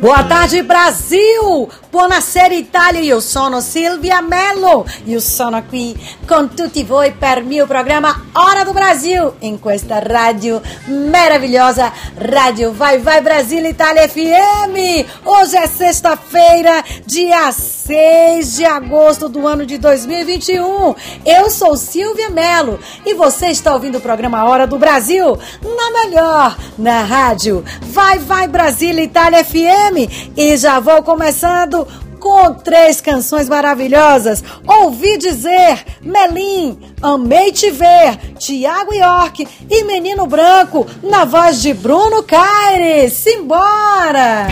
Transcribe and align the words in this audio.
Boa 0.00 0.24
tarde, 0.24 0.62
Brasil! 0.62 1.68
Buonasera 1.90 2.54
Italia, 2.54 3.00
io 3.00 3.18
sono 3.18 3.60
Silvia 3.60 4.22
Mello. 4.22 4.86
Io 5.06 5.18
sono 5.18 5.60
qui 5.64 5.92
con 6.24 6.54
tutti 6.54 6.84
voi 6.84 7.10
per 7.10 7.42
mio 7.42 7.66
programma 7.66 8.26
Hora 8.32 8.62
do 8.62 8.72
Brasil, 8.72 9.34
in 9.40 9.58
questa 9.58 9.98
radio 9.98 10.62
maravilhosa, 10.86 11.92
Rádio 12.16 12.72
Vai 12.72 12.98
Vai 12.98 13.20
Brasil 13.22 13.64
Itália 13.66 14.08
FM. 14.08 15.04
Hoje 15.24 15.56
é 15.56 15.66
sexta-feira, 15.66 16.84
dia 17.04 17.50
6 17.50 18.54
de 18.54 18.64
agosto 18.64 19.28
do 19.28 19.44
ano 19.44 19.66
de 19.66 19.76
2021. 19.76 20.94
Eu 21.26 21.50
sou 21.50 21.76
Silvia 21.76 22.30
Mello 22.30 22.78
e 23.04 23.14
você 23.14 23.48
está 23.48 23.74
ouvindo 23.74 23.98
o 23.98 24.00
programa 24.00 24.44
Hora 24.44 24.64
do 24.64 24.78
Brasil 24.78 25.36
na 25.60 26.04
melhor, 26.04 26.56
na 26.78 27.02
rádio 27.02 27.64
Vai 27.82 28.20
Vai 28.20 28.46
Brasil 28.46 28.96
Itália 28.96 29.44
FM. 29.44 30.36
E 30.36 30.56
já 30.56 30.78
vou 30.78 31.02
começando 31.02 31.80
com 32.20 32.54
três 32.54 33.00
canções 33.00 33.48
maravilhosas. 33.48 34.44
Ouvi 34.66 35.18
dizer, 35.18 35.84
Melim, 36.02 36.78
Amei 37.02 37.50
Te 37.50 37.70
Ver, 37.70 38.34
Tiago 38.38 38.94
York 38.94 39.48
e 39.68 39.84
Menino 39.84 40.26
Branco, 40.26 40.86
na 41.02 41.24
voz 41.24 41.60
de 41.62 41.74
Bruno 41.74 42.22
Caires. 42.22 43.14
Simbora! 43.14 44.46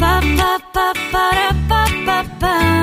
pa 0.00 0.20
pa 0.36 0.58
pa 0.74 0.92
para 1.12 1.48
pa 1.68 1.84
pa 2.04 2.24
pa 2.40 2.81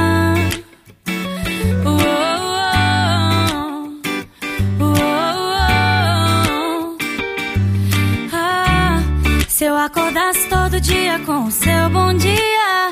Se 9.60 9.66
eu 9.66 9.76
acordasse 9.76 10.48
todo 10.48 10.80
dia 10.80 11.20
com 11.26 11.44
o 11.44 11.52
seu 11.52 11.90
bom 11.90 12.14
dia, 12.14 12.92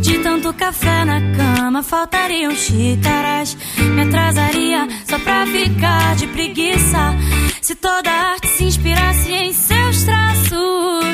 de 0.00 0.16
tanto 0.20 0.54
café 0.54 1.04
na 1.04 1.20
cama, 1.36 1.82
faltariam 1.82 2.54
xícaras. 2.54 3.56
Me 3.78 4.02
atrasaria 4.02 4.86
só 5.04 5.18
pra 5.18 5.44
ficar 5.44 6.14
de 6.14 6.28
preguiça. 6.28 7.16
Se 7.60 7.74
toda 7.74 8.08
arte 8.08 8.46
se 8.50 8.62
inspirasse 8.62 9.32
em 9.32 9.52
seus 9.52 10.04
traços, 10.04 11.04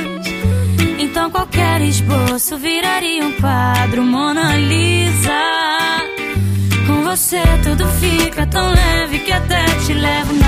então 0.98 1.30
qualquer 1.30 1.80
esboço 1.80 2.58
viraria 2.58 3.24
um 3.24 3.32
quadro 3.40 4.02
Mona 4.02 4.54
Lisa 4.54 5.78
você 7.08 7.40
tudo 7.64 7.86
fica 8.00 8.46
tão 8.46 8.70
leve 8.70 9.18
que 9.20 9.32
até 9.32 9.64
te 9.86 9.94
levo 9.94 10.34
na 10.34 10.47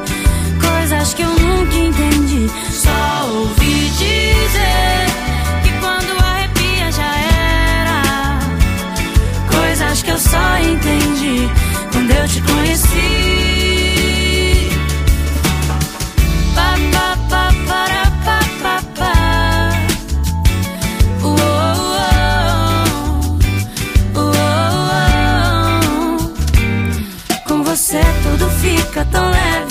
Coisas 0.91 1.13
que 1.13 1.21
eu 1.21 1.29
nunca 1.29 1.73
entendi. 1.73 2.49
Só 2.69 3.25
ouvi 3.31 3.89
dizer 3.91 5.07
que 5.63 5.71
quando 5.79 6.21
arrepia 6.21 6.91
já 6.91 7.15
era. 7.15 8.39
Coisas 9.49 10.03
que 10.03 10.11
eu 10.11 10.19
só 10.19 10.57
entendi 10.57 11.49
quando 11.93 12.11
eu 12.11 12.27
te 12.27 12.41
conheci. 12.41 13.09
Pa, 16.55 16.75
pa, 16.91 17.17
pa, 17.29 17.53
para, 17.65 18.11
pa, 18.25 18.39
pa, 18.61 18.83
pa. 18.97 19.13
Com 27.47 27.63
você 27.63 28.01
tudo 28.23 28.49
fica 28.59 29.05
tão 29.05 29.31
leve 29.31 29.70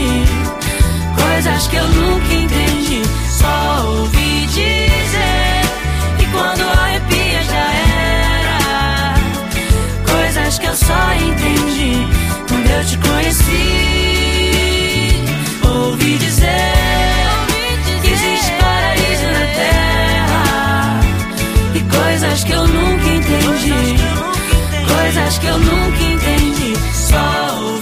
coisas 1.21 1.67
que 1.67 1.75
eu 1.75 1.87
nunca 1.87 2.33
entendi. 2.33 3.01
Só 3.29 3.85
ouvi 3.85 4.45
dizer 4.47 5.61
que 6.17 6.25
quando 6.27 6.61
arrepia 6.61 7.43
já 7.43 7.67
era. 8.37 9.15
Coisas 10.09 10.59
que 10.59 10.67
eu 10.67 10.75
só 10.75 11.13
entendi 11.13 12.07
quando 12.47 12.67
eu 12.69 12.85
te 12.85 12.97
conheci. 12.97 13.63
Ouvi 15.63 16.17
dizer. 16.17 16.71
E 21.73 21.79
coisas 21.79 22.43
que 22.43 22.51
eu 22.51 22.67
nunca 22.67 23.07
entendi, 23.07 23.95
coisas 24.87 25.37
que 25.37 25.47
eu 25.47 25.57
nunca 25.57 26.03
entendi. 26.03 26.73
Só 26.93 27.61
ouvi 27.61 27.80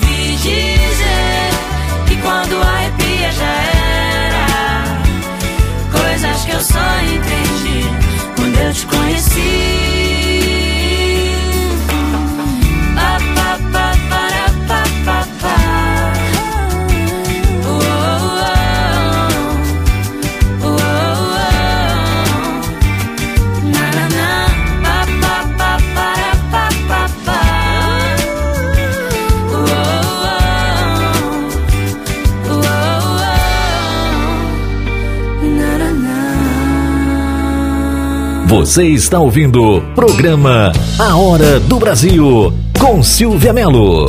eu 6.59 6.66
só 6.66 6.80
entendi 7.03 7.88
quando 8.36 8.58
eu 8.58 8.74
te 8.74 8.86
conheci. 8.88 10.29
Você 38.69 38.86
está 38.86 39.19
ouvindo 39.19 39.63
o 39.63 39.81
programa 39.95 40.71
A 41.00 41.16
Hora 41.18 41.60
do 41.60 41.80
Brasil 41.80 42.54
com 42.77 43.01
Silvia 43.01 43.51
Melo. 43.51 44.06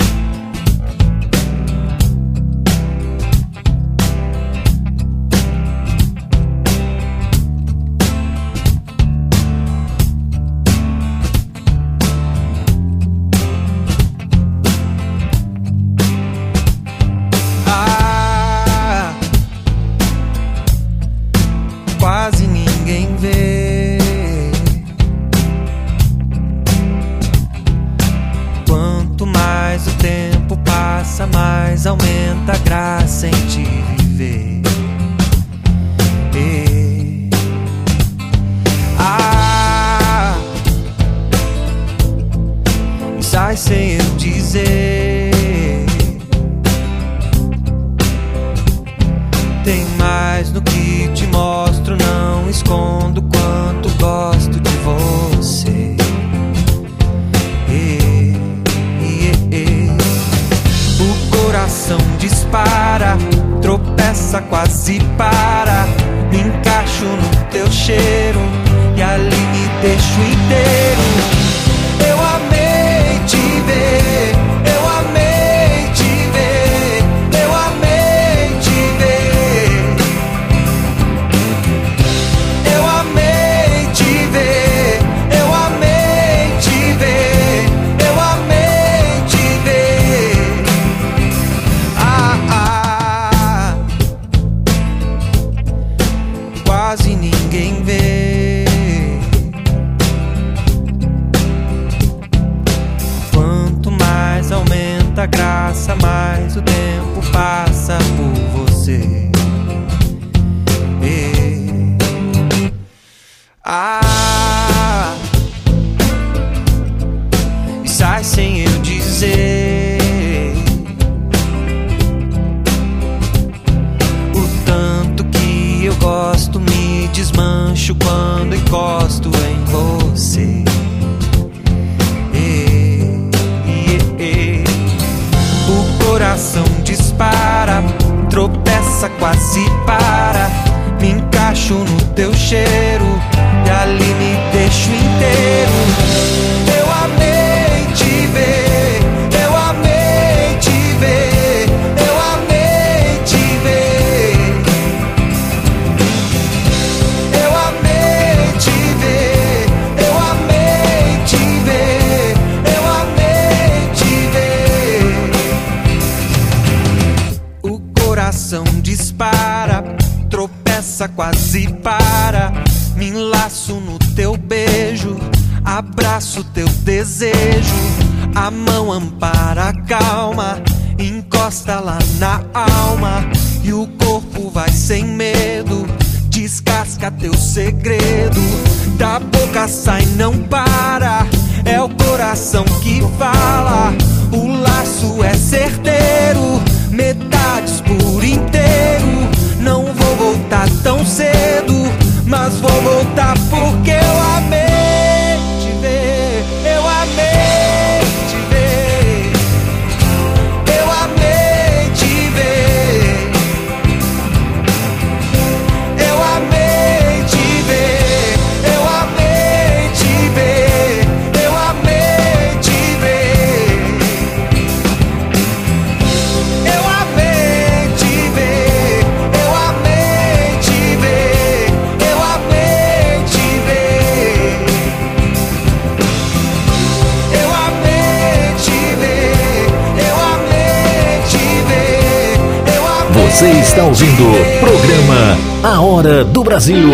Está 243.81 243.85
ouvindo 243.85 244.25
programa 244.61 245.39
A 245.63 245.81
Hora 245.81 246.23
do 246.23 246.45
Brasil 246.45 246.91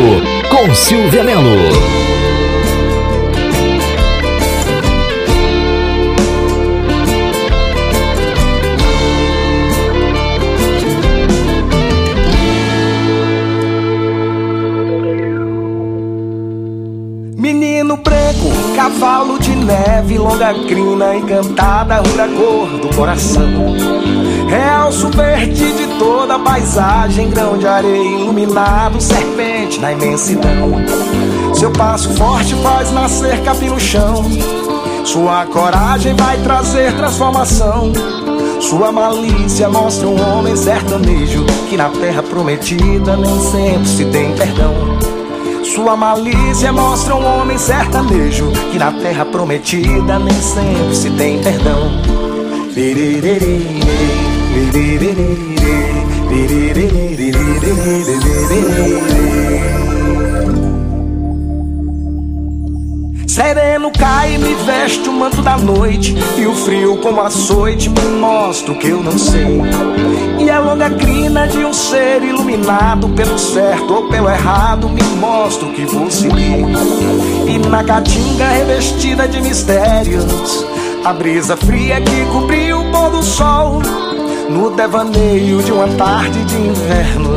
com 0.48 0.72
Silvia 0.72 1.24
Melo. 1.24 1.50
Menino 17.36 17.96
branco, 17.96 18.76
cavalo 18.76 19.40
de 19.40 19.56
neve, 19.56 20.18
longa 20.18 20.54
crina 20.54 21.16
encantada, 21.16 21.96
rura 21.96 22.28
cor 22.28 22.68
do 22.78 22.94
coração. 22.94 23.74
Realço 24.48 25.08
verde 25.10 25.72
de 25.72 25.86
toda 26.26 26.34
a 26.34 26.38
paisagem, 26.40 27.30
grão 27.30 27.56
de 27.56 27.68
areia 27.68 28.02
iluminado, 28.02 29.00
serpente 29.00 29.78
na 29.78 29.92
imensidão. 29.92 30.72
Seu 31.54 31.70
passo 31.70 32.12
forte 32.14 32.52
faz 32.56 32.90
nascer 32.90 33.40
capim 33.44 33.68
no 33.68 33.78
chão. 33.78 34.24
Sua 35.04 35.46
coragem 35.46 36.16
vai 36.16 36.36
trazer 36.38 36.92
transformação. 36.96 37.92
Sua 38.60 38.90
malícia 38.90 39.68
mostra 39.68 40.08
um 40.08 40.20
homem 40.20 40.56
sertanejo 40.56 41.44
que 41.68 41.76
na 41.76 41.90
terra 41.90 42.24
prometida 42.24 43.16
nem 43.16 43.38
sempre 43.38 43.86
se 43.86 44.04
tem 44.06 44.34
perdão. 44.34 44.74
Sua 45.62 45.96
malícia 45.96 46.72
mostra 46.72 47.14
um 47.14 47.24
homem 47.24 47.56
sertanejo 47.56 48.50
que 48.72 48.78
na 48.80 48.90
terra 48.90 49.24
prometida 49.24 50.18
nem 50.18 50.42
sempre 50.42 50.96
se 50.96 51.08
tem 51.10 51.40
perdão. 51.40 52.02
Lirerê, 52.74 53.60
lirerê. 54.72 55.56
Sereno 63.26 63.90
cai 63.92 64.34
e 64.34 64.38
me 64.38 64.54
veste 64.54 65.08
o 65.08 65.12
manto 65.12 65.42
da 65.42 65.56
noite 65.58 66.16
E 66.38 66.46
o 66.46 66.54
frio 66.54 66.96
como 66.98 67.20
açoite 67.20 67.88
me 67.90 68.00
mostra 68.18 68.72
o 68.72 68.78
que 68.78 68.88
eu 68.88 69.02
não 69.02 69.18
sei. 69.18 69.60
E 70.38 70.50
a 70.50 70.58
longa 70.58 70.90
crina 70.90 71.46
de 71.46 71.58
um 71.58 71.72
ser 71.72 72.22
iluminado 72.22 73.08
Pelo 73.10 73.38
certo 73.38 73.92
ou 73.92 74.08
pelo 74.08 74.28
errado 74.28 74.88
me 74.88 75.02
mostra 75.20 75.68
o 75.68 75.72
que 75.72 75.84
vou 75.84 76.10
seguir. 76.10 76.64
E 77.46 77.58
na 77.68 77.84
caatinga 77.84 78.48
revestida 78.48 79.28
de 79.28 79.40
mistérios 79.40 80.64
A 81.04 81.12
brisa 81.12 81.56
fria 81.56 82.00
que 82.00 82.24
cobriu 82.32 82.80
o 82.80 82.90
pôr 82.90 83.10
do 83.10 83.22
sol 83.22 83.82
No 84.48 84.70
devaneio 84.70 85.60
de 85.62 85.72
uma 85.72 85.88
tarde 85.88 86.44
de 86.44 86.56
inverno, 86.56 87.34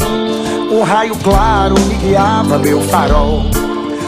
um 0.72 0.84
raio 0.84 1.16
claro 1.16 1.74
me 1.88 1.96
guiava 1.96 2.60
meu 2.60 2.80
farol. 2.82 3.44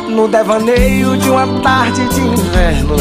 No 0.08 0.28
devaneio 0.28 1.18
de 1.18 1.30
uma 1.30 1.48
tarde 1.62 2.08
de 2.10 2.22
inverno, 2.22 2.96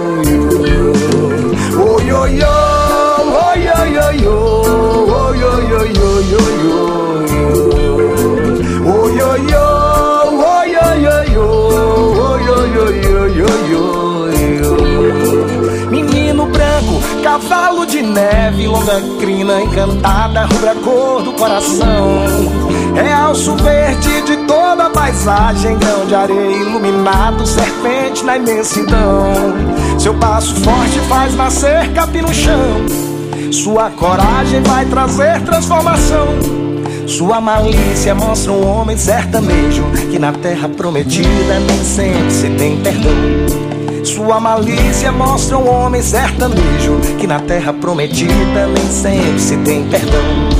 longa 18.81 19.01
crina 19.19 19.61
encantada, 19.61 20.47
rubra 20.47 20.75
cor 20.77 21.23
do 21.23 21.33
coração. 21.33 22.25
Realço 22.95 23.55
verde 23.57 24.23
de 24.23 24.37
toda 24.47 24.87
a 24.87 24.91
paisagem, 24.91 25.79
grão 25.79 26.07
de 26.07 26.15
areia 26.15 26.57
iluminado, 26.57 27.47
serpente 27.47 28.25
na 28.25 28.37
imensidão. 28.37 29.55
Seu 29.99 30.15
passo 30.15 30.55
forte 30.57 30.99
faz 31.09 31.35
nascer 31.37 31.93
capim 31.93 32.23
no 32.23 32.33
chão. 32.33 32.87
Sua 33.53 33.91
coragem 33.91 34.63
vai 34.63 34.87
trazer 34.87 35.41
transformação. 35.43 36.29
Sua 37.07 37.41
malícia 37.41 38.15
mostra 38.15 38.53
um 38.53 38.67
homem 38.67 38.97
sertanejo 38.97 39.85
que 40.11 40.19
na 40.19 40.33
terra 40.33 40.69
prometida 40.69 41.61
nem 41.67 41.85
sempre 41.85 42.31
se 42.31 42.49
tem 42.51 42.81
perdão. 42.81 43.70
Sua 44.05 44.41
malícia 44.41 45.13
mostra 45.13 45.59
um 45.59 45.69
homem 45.69 46.03
sertanejo 46.03 47.01
que 47.19 47.27
na 47.27 47.39
terra 47.41 47.73
prometida 47.73 48.67
nem 48.67 48.91
sempre 48.91 49.39
se 49.39 49.57
tem 49.59 49.85
perdão. 49.89 50.51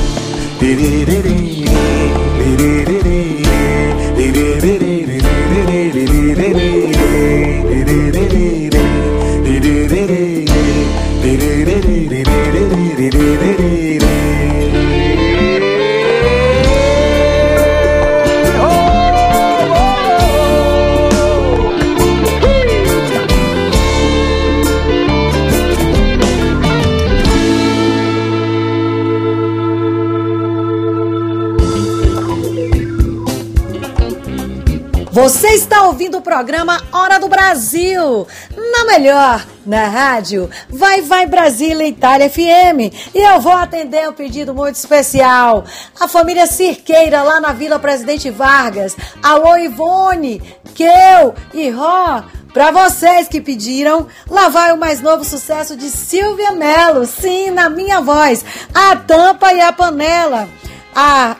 Você 35.21 35.49
está 35.49 35.83
ouvindo 35.83 36.17
o 36.17 36.21
programa 36.21 36.81
Hora 36.91 37.19
do 37.19 37.27
Brasil, 37.27 38.27
na 38.57 38.85
melhor, 38.85 39.45
na 39.63 39.87
rádio 39.87 40.49
Vai 40.67 41.03
Vai 41.03 41.27
Brasília 41.27 41.87
Itália 41.87 42.27
FM. 42.27 42.91
E 43.13 43.19
eu 43.19 43.39
vou 43.39 43.51
atender 43.53 44.09
um 44.09 44.13
pedido 44.13 44.51
muito 44.51 44.77
especial. 44.77 45.63
A 45.99 46.07
família 46.07 46.47
Cirqueira, 46.47 47.21
lá 47.21 47.39
na 47.39 47.53
Vila 47.53 47.77
Presidente 47.77 48.31
Vargas. 48.31 48.97
Alô, 49.21 49.55
Ivone, 49.57 50.41
Keu 50.73 51.35
e 51.53 51.69
Ró. 51.69 52.23
Para 52.51 52.71
vocês 52.71 53.27
que 53.27 53.39
pediram, 53.39 54.07
lá 54.27 54.49
vai 54.49 54.73
o 54.73 54.77
mais 54.77 55.01
novo 55.01 55.23
sucesso 55.23 55.77
de 55.77 55.91
Silvia 55.91 56.51
Mello. 56.51 57.05
Sim, 57.05 57.51
na 57.51 57.69
minha 57.69 58.01
voz. 58.01 58.43
A 58.73 58.95
tampa 58.95 59.53
e 59.53 59.61
a 59.61 59.71
panela. 59.71 60.49
A 60.95 61.35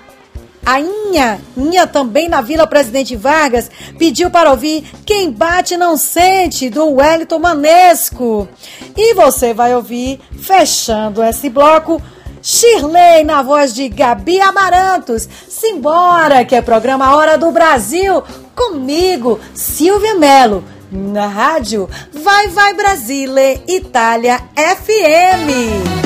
a 0.66 0.80
Inha, 0.80 1.40
Inha 1.58 1.88
também 1.88 2.30
na 2.30 2.42
Vila 2.42 2.68
Presidente 2.68 3.16
Vargas, 3.16 3.70
pediu 3.98 4.30
para 4.30 4.52
ouvir 4.52 4.84
Quem 5.06 5.32
Bate 5.32 5.76
Não 5.76 5.98
Sente, 5.98 6.70
do 6.70 6.96
Wellington 6.96 7.40
Manesco. 7.40 8.48
E 8.96 9.14
você 9.14 9.54
vai 9.54 9.76
ouvir, 9.76 10.20
fechando 10.40 11.24
esse 11.24 11.50
bloco, 11.50 12.02
Shirley 12.42 13.24
na 13.24 13.42
voz 13.42 13.74
de 13.74 13.88
Gabi 13.90 14.40
Amarantos. 14.42 15.28
Simbora, 15.48 16.44
que 16.46 16.56
é 16.56 16.62
programa 16.62 17.16
Hora 17.16 17.38
do 17.38 17.52
Brasil, 17.52 18.24
comigo, 18.56 19.40
Silvia 19.54 20.16
Melo, 20.16 20.64
na 20.92 21.28
rádio 21.28 21.90
Vai 22.12 22.48
Vai 22.50 22.74
Brasile, 22.74 23.62
Itália 23.68 24.40
FM. 24.56 26.01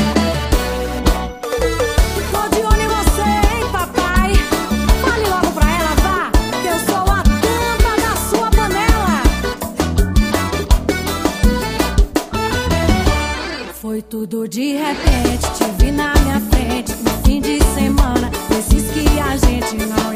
Tudo 14.16 14.48
de 14.48 14.78
repente, 14.78 15.46
te 15.58 15.66
vi 15.78 15.92
na 15.92 16.14
minha 16.24 16.40
frente 16.40 16.94
no 17.04 17.12
fim 17.26 17.42
de 17.42 17.62
semana, 17.78 18.32
esses 18.50 18.90
que 18.92 19.20
a 19.20 19.36
gente 19.36 19.76
não 19.88 20.15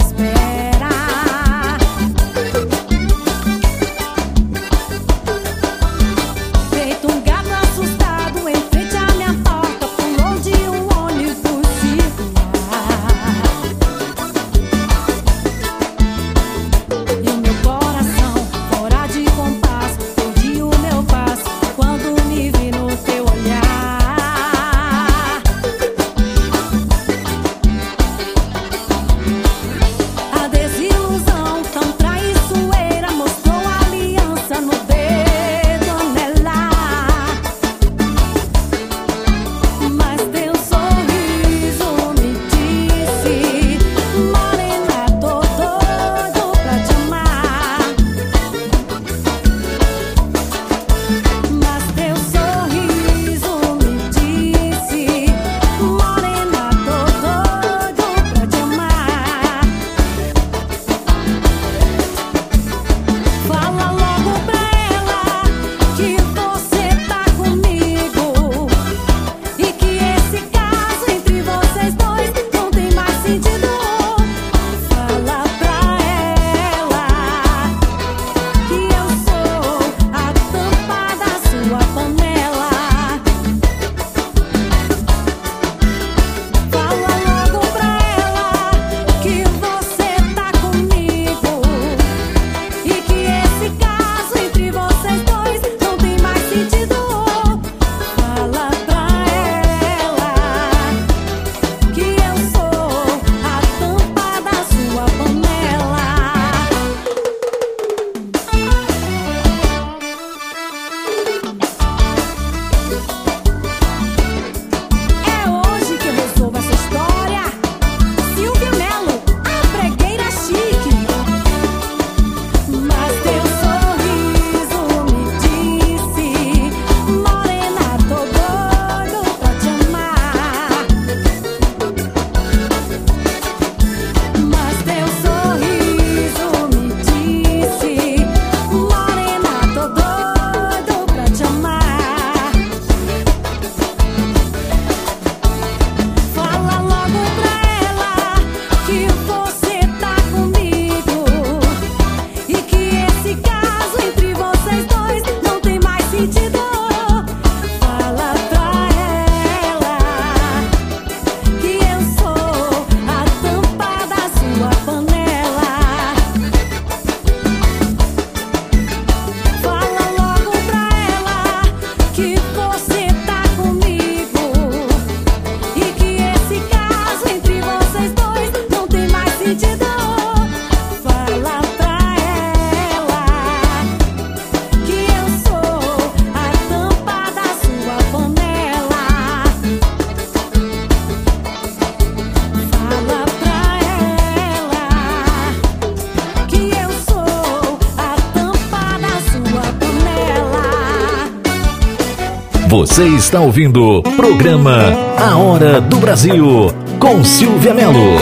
Você 203.00 203.08
está 203.16 203.40
ouvindo 203.40 204.04
programa 204.18 204.76
A 205.18 205.38
Hora 205.38 205.80
do 205.80 206.00
Brasil 206.00 206.68
com 207.00 207.24
Silvia 207.24 207.74
Melo. 207.74 208.18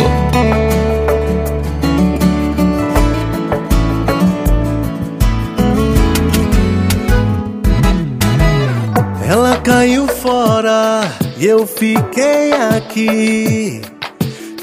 Ela 9.28 9.58
caiu 9.64 10.08
fora 10.08 11.12
e 11.40 11.48
eu 11.48 11.66
fiquei 11.66 12.52
aqui. 12.78 13.82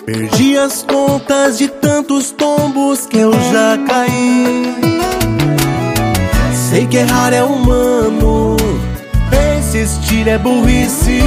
Perdi 0.07 0.57
as 0.57 0.85
contas 0.85 1.59
de 1.59 1.67
tantos 1.67 2.31
tombos 2.31 3.05
que 3.05 3.19
eu 3.19 3.33
já 3.33 3.77
caí. 3.85 4.77
Sei 6.71 6.87
que 6.87 6.99
errar 6.99 7.33
é 7.33 7.43
humano, 7.43 8.57
persistir 9.75 10.29
é 10.29 10.39
burrice. 10.39 11.21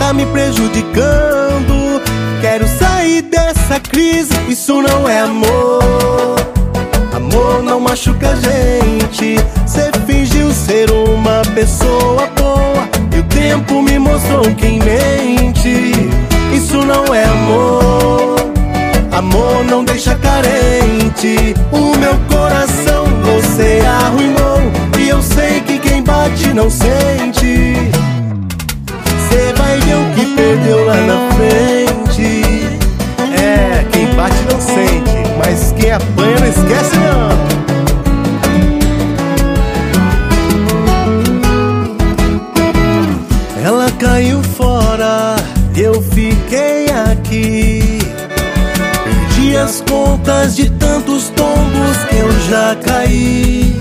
Tá 0.00 0.12
me 0.12 0.26
prejudicando. 0.26 2.02
Quero 2.40 2.66
sair 2.66 3.22
dessa 3.22 3.78
crise, 3.78 4.34
isso 4.48 4.82
não 4.82 5.08
é 5.08 5.20
amor. 5.20 6.36
Amor 7.14 7.62
não 7.62 7.78
machuca 7.78 8.30
a 8.30 8.34
gente. 8.34 9.36
Cê 9.66 9.92
fingiu 10.04 10.50
ser 10.50 10.90
uma 10.90 11.42
pessoa 11.54 12.26
boa. 12.36 12.88
E 13.14 13.20
o 13.20 13.22
tempo 13.24 13.80
me 13.80 14.00
mostrou 14.00 14.52
quem 14.56 14.80
mente. 14.80 15.92
Isso 16.52 16.84
não 16.84 17.14
é 17.14 17.22
amor. 17.24 17.81
Amor 19.22 19.64
não 19.64 19.84
deixa 19.84 20.16
carente. 20.16 21.54
O 21.70 21.96
meu 21.96 22.16
coração 22.28 23.04
você 23.22 23.80
arruinou. 23.86 24.60
E 24.98 25.08
eu 25.08 25.22
sei 25.22 25.60
que 25.60 25.78
quem 25.78 26.02
bate 26.02 26.52
não 26.52 26.68
sente. 26.68 27.76
Cê 29.28 29.52
vai 29.56 29.78
ver 29.78 29.94
o 29.94 30.14
que 30.14 30.26
perdeu 30.34 30.84
lá 30.86 30.96
na 30.96 31.30
frente. 31.36 32.42
É, 33.40 33.84
quem 33.92 34.06
bate 34.16 34.42
não 34.50 34.60
sente. 34.60 35.12
Mas 35.38 35.72
quem 35.78 35.92
apanha 35.92 36.40
não 36.40 36.48
esquece 36.48 36.96
não. 36.96 37.32
Ela 43.64 43.88
caiu 43.92 44.42
fora, 44.42 45.36
eu 45.76 46.02
fiquei 46.02 46.86
aqui. 46.90 47.71
Perdi 49.62 49.64
as 49.64 49.80
contas 49.82 50.56
de 50.56 50.70
tantos 50.70 51.28
tombos 51.30 51.96
que 52.08 52.16
eu 52.16 52.32
já 52.48 52.76
caí. 52.84 53.78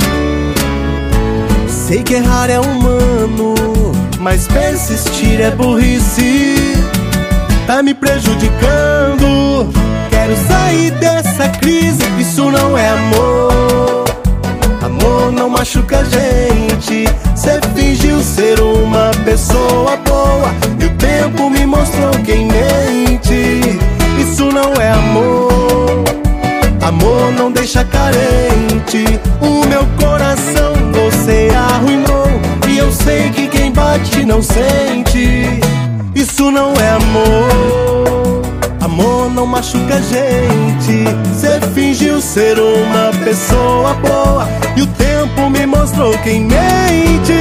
Sei 1.68 2.04
que 2.04 2.16
errar 2.16 2.50
é 2.50 2.60
humano, 2.60 3.56
mas 4.20 4.48
persistir 4.48 5.42
é 5.42 5.50
burrice. 5.50 6.56
Tá 7.66 7.82
me 7.82 7.94
prejudicando. 7.94 9.74
Quero 10.10 10.36
sair 10.48 10.92
dessa 10.92 11.50
crise, 11.50 12.04
isso 12.20 12.52
não 12.52 12.78
é 12.78 12.90
amor. 12.90 14.06
Amor 14.84 15.32
não 15.32 15.50
machuca 15.50 16.00
a 16.00 16.04
gente. 16.04 17.06
Cê 17.36 17.60
fingiu 17.76 18.22
ser 18.22 18.60
uma 18.60 19.10
pessoa 19.26 19.98
boa. 19.98 20.54
E 20.80 20.86
o 20.86 20.90
tempo 20.98 21.50
me 21.50 21.66
mostrou 21.66 22.12
quem 22.24 22.46
mente. 22.48 23.80
Isso 24.32 24.46
não 24.46 24.72
é 24.76 24.92
amor. 24.94 26.06
Amor 26.82 27.34
não 27.38 27.52
deixa 27.52 27.84
carente. 27.84 29.04
O 29.42 29.68
meu 29.68 29.86
coração 30.00 30.74
você 30.94 31.50
arruinou. 31.54 32.28
E 32.70 32.78
eu 32.78 32.90
sei 32.94 33.30
que 33.32 33.50
quem 33.50 33.74
bate 33.74 34.24
não 34.24 34.42
sente. 34.42 35.60
Isso 36.16 36.50
não 36.50 36.72
é 36.76 36.90
amor. 36.92 38.42
Amor 38.80 39.30
não 39.32 39.46
machuca 39.46 39.96
a 39.96 40.00
gente. 40.00 41.04
Cê 41.38 41.60
fingiu 41.76 42.22
ser 42.22 42.58
uma 42.58 43.12
pessoa 43.26 43.94
boa. 43.96 44.48
E 44.78 44.82
o 44.82 44.88
tempo 44.88 45.50
me 45.50 45.66
mostrou 45.66 46.18
quem 46.20 46.46
mente. 46.46 47.34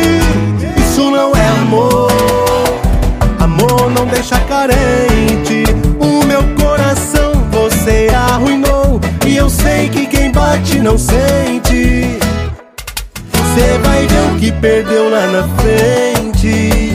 Isso 0.77 1.09
não 1.09 1.37
é 1.37 1.49
amor. 1.61 2.11
Amor 3.39 3.93
não 3.93 4.07
deixa 4.07 4.41
carente. 4.41 5.70
Sei 9.51 9.89
que 9.89 10.07
quem 10.07 10.31
bate 10.31 10.79
não 10.81 10.97
sente. 10.97 12.19
Cê 13.55 13.79
vai 13.83 14.07
ver 14.07 14.33
o 14.33 14.39
que 14.39 14.53
perdeu 14.53 15.11
lá 15.11 15.27
na 15.27 15.43
frente. 15.61 16.93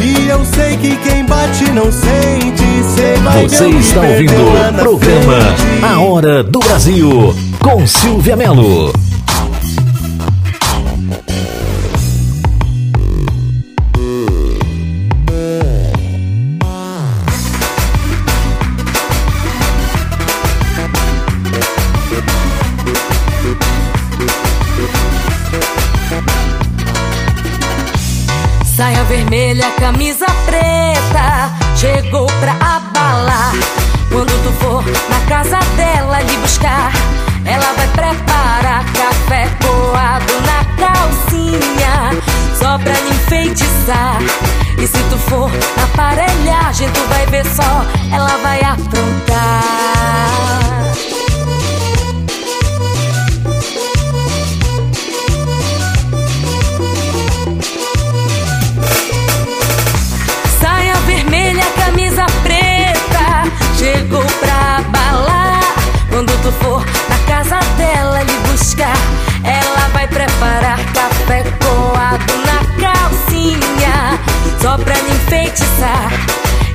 E 0.00 0.28
eu 0.28 0.44
sei 0.44 0.76
que 0.76 0.96
quem 0.96 1.24
bate 1.26 1.70
não 1.72 1.90
sente. 1.90 2.64
Cê 2.94 3.14
vai 3.22 3.42
Você 3.42 3.68
ver 3.68 3.80
está 3.80 4.00
ouvindo 4.00 4.32
o 4.32 4.74
programa 4.74 5.40
frente. 5.40 5.84
A 5.84 6.00
Hora 6.00 6.44
do 6.44 6.60
Brasil 6.60 7.34
com 7.58 7.86
Silvia 7.86 8.36
Melo. 8.36 8.92
Camisa 29.84 30.24
preta, 30.46 31.52
chegou 31.76 32.26
pra 32.40 32.52
abalar. 32.52 33.52
Quando 34.10 34.32
tu 34.42 34.50
for 34.52 34.82
na 35.10 35.20
casa 35.28 35.58
dela 35.76 36.22
lhe 36.22 36.36
buscar, 36.38 36.90
ela 37.44 37.70
vai 37.74 37.86
preparar 37.88 38.82
café 38.94 39.46
coado 39.62 40.40
na 40.46 40.64
calcinha, 40.78 42.18
só 42.58 42.78
pra 42.78 42.94
lhe 42.94 43.10
enfeitiçar. 43.10 44.22
E 44.78 44.86
se 44.86 45.02
tu 45.10 45.18
for 45.18 45.50
na 45.76 45.84
aparelhagem, 45.84 46.88
tu 46.88 47.00
vai 47.10 47.26
ver 47.26 47.44
só, 47.44 47.84
ela 48.10 48.38
vai 48.38 48.60
aprontar. 48.62 49.14
Chegou 64.04 64.24
pra 64.40 64.76
abalar. 64.78 65.60
Quando 66.10 66.30
tu 66.42 66.52
for 66.52 66.84
na 67.08 67.18
casa 67.26 67.58
dela 67.76 68.22
lhe 68.22 68.38
buscar, 68.50 68.96
ela 69.42 69.88
vai 69.92 70.06
preparar 70.06 70.78
café 70.92 71.42
coado 71.64 72.34
na 72.46 72.58
calcinha, 72.80 74.18
só 74.60 74.76
pra 74.76 74.94
lhe 74.94 75.10
enfeitiçar. 75.10 76.10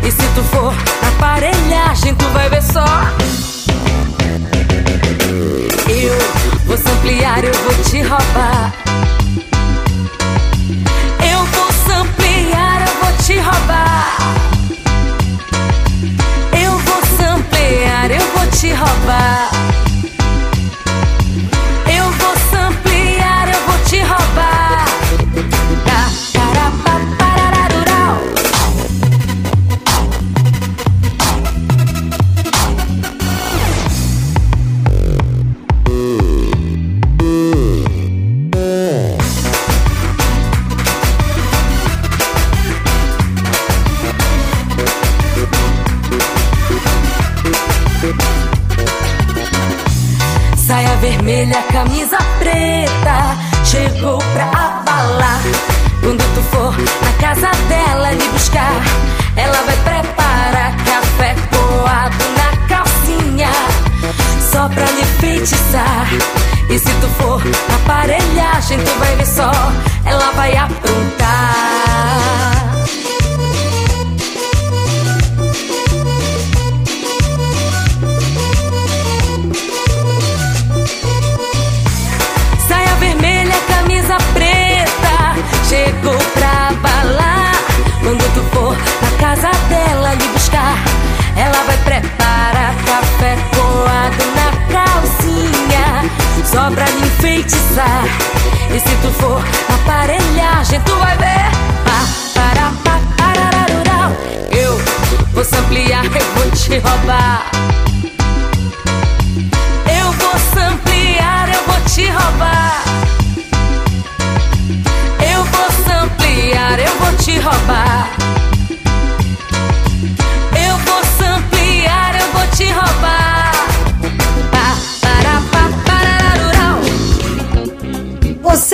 E 0.04 0.12
se 0.12 0.28
tu 0.36 0.44
for 0.44 0.74
na 1.02 1.10
aparelhagem, 1.10 2.16
tu 2.16 2.26
vai 2.30 2.50
ver 2.50 2.64
só. 2.64 2.86
Eu 5.88 6.18
vou 6.66 6.76
ampliar, 6.76 7.44
eu 7.44 7.54
vou 7.54 7.84
te 7.84 8.02
roubar. 8.02 8.89
Eu 18.80 19.69
aparelhagem, 67.76 68.80
tu 68.80 68.92
vai 69.00 69.16
ver 69.16 69.26
só, 69.26 69.52
ela 70.06 70.32
vai 70.32 70.56
aprontar. 70.56 71.30
Saia 82.68 82.96
vermelha, 83.00 83.56
camisa 83.68 84.18
preta, 84.34 85.36
chegou 85.68 86.18
pra 86.34 86.72
balar. 86.82 87.56
Quando 88.02 88.34
tu 88.34 88.42
for 88.54 88.76
na 89.02 89.12
casa 89.20 89.52
dela 89.68 90.14
lhe 90.14 90.28
buscar, 90.30 90.78
ela 91.36 91.64
vai 91.64 91.78
preparar 91.78 92.74
café 92.86 93.38
coado 93.56 94.24
na 94.36 94.50
calcinha, 94.74 96.10
só 96.46 96.72
pra 96.72 96.86
enfeitiçar. 97.20 98.06
E 98.74 98.80
se 98.80 98.96
tu 99.02 99.12
for 99.20 99.44
aparelhagem, 99.74 100.80
tu 100.82 100.96
vai 100.96 101.18
ver. 101.18 101.52
Pá, 101.84 102.00
para, 102.34 102.72
pá, 102.84 103.00
parararurau. 103.18 104.12
Eu 104.52 104.78
vou 105.34 105.44
ampliar, 105.60 106.06
eu 106.06 106.12
vou 106.12 106.52
te 106.52 106.78
roubar. 106.80 107.52
Eu 110.00 110.12
vou 110.14 110.64
ampliar, 110.64 111.50
eu 111.50 111.64
vou 111.66 111.82
te 111.82 112.08
roubar. 112.08 112.84
Eu 115.32 115.44
vou 115.44 116.04
ampliar, 116.04 116.80
eu 116.80 116.96
vou 117.00 117.14
te 117.18 117.38
roubar. 117.40 118.19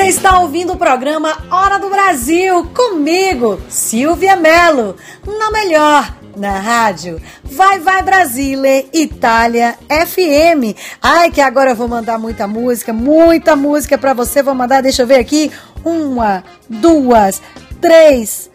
Está 0.06 0.38
ouvindo 0.38 0.74
o 0.74 0.78
programa 0.78 1.36
Hora 1.50 1.80
do 1.80 1.90
Brasil 1.90 2.64
comigo, 2.76 3.60
Silvia 3.68 4.36
Mello, 4.36 4.96
na 5.26 5.50
melhor, 5.50 6.16
na 6.38 6.60
rádio. 6.60 7.20
Vai, 7.44 7.80
vai 7.80 8.04
Brasile, 8.04 8.88
Itália 8.94 9.76
FM. 9.90 10.78
Ai, 11.02 11.32
que 11.32 11.42
agora 11.42 11.72
eu 11.72 11.76
vou 11.76 11.88
mandar 11.88 12.20
muita 12.20 12.46
música, 12.46 12.94
muita 12.94 13.56
música 13.56 13.98
pra 13.98 14.14
você. 14.14 14.44
Vou 14.44 14.54
mandar, 14.54 14.84
deixa 14.84 15.02
eu 15.02 15.08
ver 15.08 15.18
aqui. 15.18 15.52
Uma, 15.84 16.44
duas, 16.70 17.42
três, 17.82 18.52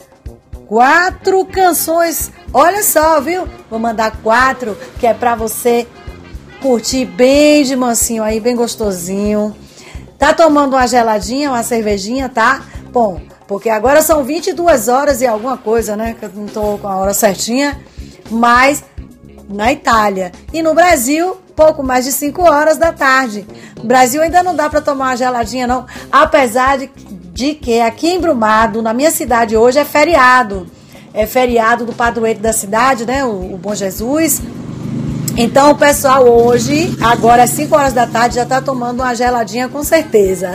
quatro 0.69 1.45
canções. 1.47 2.31
Olha 2.55 2.85
só, 2.85 3.21
viu? 3.21 3.49
Vou 3.69 3.81
mandar 3.81 4.17
quatro, 4.23 4.79
que 5.01 5.07
é 5.07 5.13
pra 5.13 5.35
você 5.35 5.85
curtir 6.63 7.07
bem 7.07 7.65
de 7.65 7.75
mansinho 7.75 8.23
aí, 8.23 8.39
bem 8.39 8.55
gostosinho. 8.55 9.53
Tá 10.21 10.35
tomando 10.35 10.75
uma 10.75 10.87
geladinha, 10.87 11.51
uma 11.51 11.63
cervejinha, 11.63 12.29
tá? 12.29 12.63
Bom, 12.93 13.23
porque 13.49 13.71
agora 13.71 14.03
são 14.03 14.23
22 14.23 14.87
horas 14.87 15.23
e 15.23 15.27
alguma 15.27 15.57
coisa, 15.57 15.97
né? 15.97 16.15
Que 16.17 16.27
eu 16.27 16.31
não 16.35 16.47
tô 16.47 16.77
com 16.77 16.87
a 16.87 16.95
hora 16.95 17.15
certinha. 17.15 17.81
Mas 18.31 18.85
na 19.49 19.73
Itália. 19.73 20.31
E 20.53 20.63
no 20.63 20.75
Brasil, 20.75 21.39
pouco 21.57 21.83
mais 21.83 22.05
de 22.05 22.13
5 22.13 22.43
horas 22.43 22.77
da 22.77 22.93
tarde. 22.93 23.47
Brasil 23.83 24.23
ainda 24.23 24.43
não 24.43 24.55
dá 24.55 24.69
para 24.69 24.83
tomar 24.83 25.07
uma 25.07 25.17
geladinha, 25.17 25.67
não. 25.67 25.87
Apesar 26.13 26.77
de, 26.77 26.91
de 27.33 27.55
que 27.55 27.81
aqui 27.81 28.11
em 28.11 28.21
Brumado, 28.21 28.83
na 28.83 28.93
minha 28.93 29.11
cidade 29.11 29.57
hoje, 29.57 29.79
é 29.79 29.87
feriado. 29.87 30.67
É 31.15 31.27
feriado 31.27 31.87
do 31.87 31.95
padroeiro 31.95 32.41
da 32.41 32.53
cidade, 32.53 33.07
né? 33.07 33.25
O, 33.25 33.55
o 33.55 33.59
Bom 33.59 33.75
Jesus. 33.75 34.43
Então 35.37 35.71
o 35.71 35.75
pessoal 35.75 36.25
hoje, 36.25 36.97
agora 37.01 37.45
às 37.45 37.51
5 37.51 37.75
horas 37.75 37.93
da 37.93 38.07
tarde, 38.07 38.37
já 38.37 38.45
tá 38.45 38.61
tomando 38.61 39.01
uma 39.01 39.15
geladinha 39.15 39.69
com 39.69 39.83
certeza. 39.83 40.51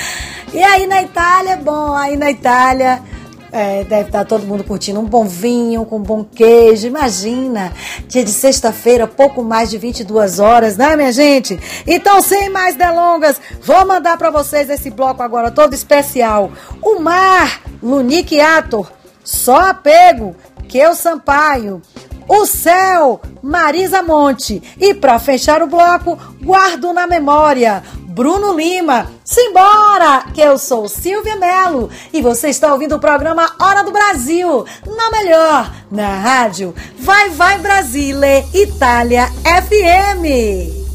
e 0.52 0.62
aí 0.62 0.86
na 0.86 1.02
Itália, 1.02 1.56
bom, 1.56 1.92
aí 1.94 2.16
na 2.16 2.30
Itália 2.30 3.02
é, 3.50 3.84
deve 3.84 4.08
estar 4.08 4.24
todo 4.24 4.46
mundo 4.46 4.62
curtindo 4.62 5.00
um 5.00 5.04
bom 5.04 5.24
vinho, 5.24 5.84
com 5.84 5.96
um 5.96 6.02
bom 6.02 6.24
queijo. 6.24 6.86
Imagina, 6.86 7.72
dia 8.06 8.22
de 8.22 8.30
sexta-feira, 8.30 9.06
pouco 9.06 9.42
mais 9.42 9.70
de 9.70 9.78
22 9.78 10.38
horas, 10.38 10.76
né, 10.76 10.94
minha 10.96 11.12
gente? 11.12 11.58
Então, 11.86 12.20
sem 12.20 12.50
mais 12.50 12.76
delongas, 12.76 13.40
vou 13.62 13.86
mandar 13.86 14.16
para 14.18 14.30
vocês 14.30 14.68
esse 14.68 14.90
bloco 14.90 15.22
agora 15.22 15.50
todo 15.50 15.74
especial. 15.74 16.52
O 16.82 17.00
Mar, 17.00 17.62
Lunique 17.82 18.40
Ator, 18.40 18.90
Só 19.24 19.70
Apego, 19.70 20.36
Que 20.68 20.86
o 20.86 20.94
Sampaio. 20.94 21.80
O 22.28 22.44
Céu, 22.44 23.20
Marisa 23.42 24.02
Monte. 24.02 24.62
E 24.78 24.94
para 24.94 25.18
fechar 25.18 25.62
o 25.62 25.66
bloco, 25.66 26.18
guardo 26.42 26.92
na 26.92 27.06
memória, 27.06 27.82
Bruno 28.18 28.52
Lima. 28.52 29.10
Simbora, 29.24 30.24
que 30.34 30.40
eu 30.40 30.58
sou 30.58 30.88
Silvia 30.88 31.36
Melo 31.36 31.88
e 32.12 32.20
você 32.20 32.48
está 32.48 32.72
ouvindo 32.72 32.96
o 32.96 33.00
programa 33.00 33.54
Hora 33.60 33.82
do 33.82 33.92
Brasil, 33.92 34.64
na 34.86 35.10
melhor, 35.10 35.72
na 35.90 36.16
rádio 36.16 36.74
Vai 36.98 37.30
Vai 37.30 37.58
Brasile, 37.58 38.44
Itália 38.52 39.28
FM. 39.44 40.87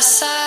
Vai 0.00 0.39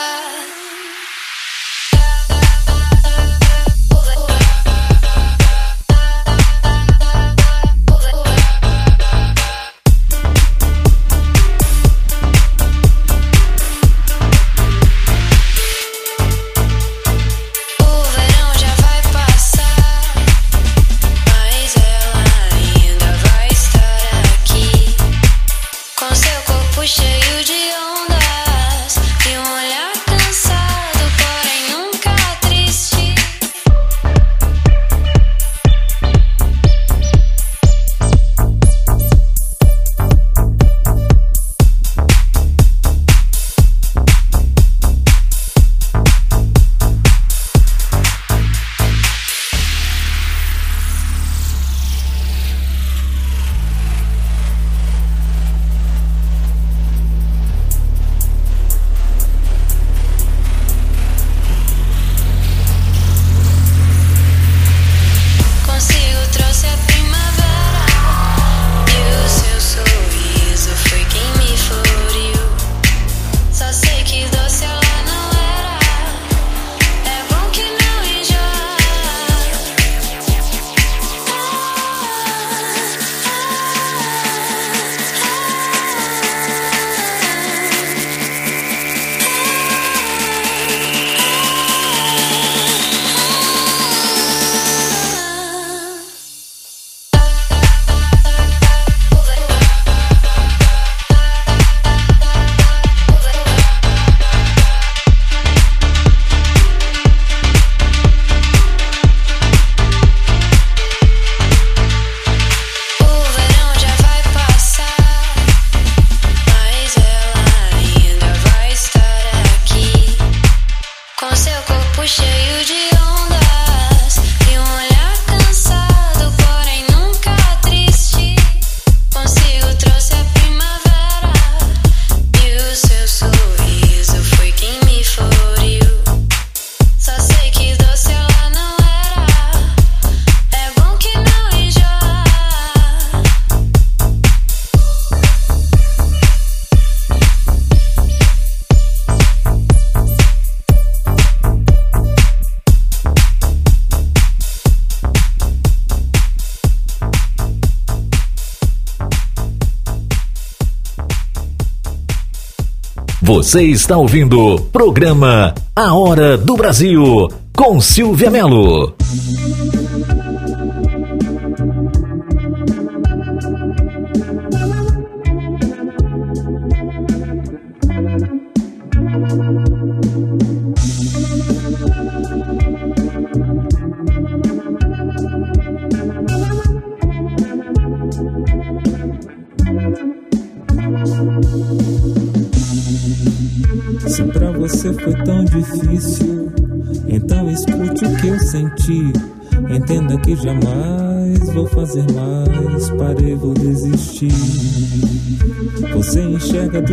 Você 163.44 163.64
está 163.64 163.98
ouvindo 163.98 164.40
o 164.40 164.58
programa 164.58 165.54
A 165.76 165.94
Hora 165.94 166.38
do 166.38 166.56
Brasil 166.56 167.30
com 167.54 167.82
Silvia 167.82 168.32
Melo. 168.32 168.96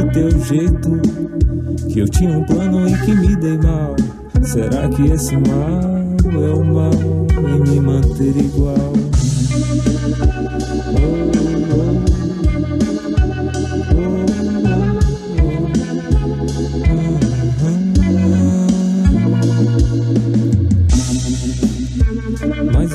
Do 0.01 0.13
teu 0.13 0.31
jeito 0.41 1.01
que 1.93 2.01
eu 2.01 2.09
tinha 2.09 2.39
um 2.39 2.45
plano 2.45 2.89
e 2.89 2.99
que 2.99 3.15
me 3.15 3.37
dei 3.37 3.59
mal. 3.59 3.95
Será 4.43 4.89
que 4.89 5.03
esse 5.13 5.37
mal 5.37 5.81
é 6.25 6.55
o 6.55 6.65
mal 6.65 6.93
em 7.39 7.71
me 7.71 7.81
manter 7.81 8.37
igual? 8.37 8.93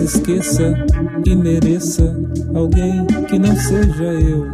esqueça 0.05 0.85
e 1.25 1.35
mereça 1.35 2.15
alguém 2.53 3.05
que 3.27 3.39
não 3.39 3.55
seja 3.55 4.03
eu. 4.03 4.53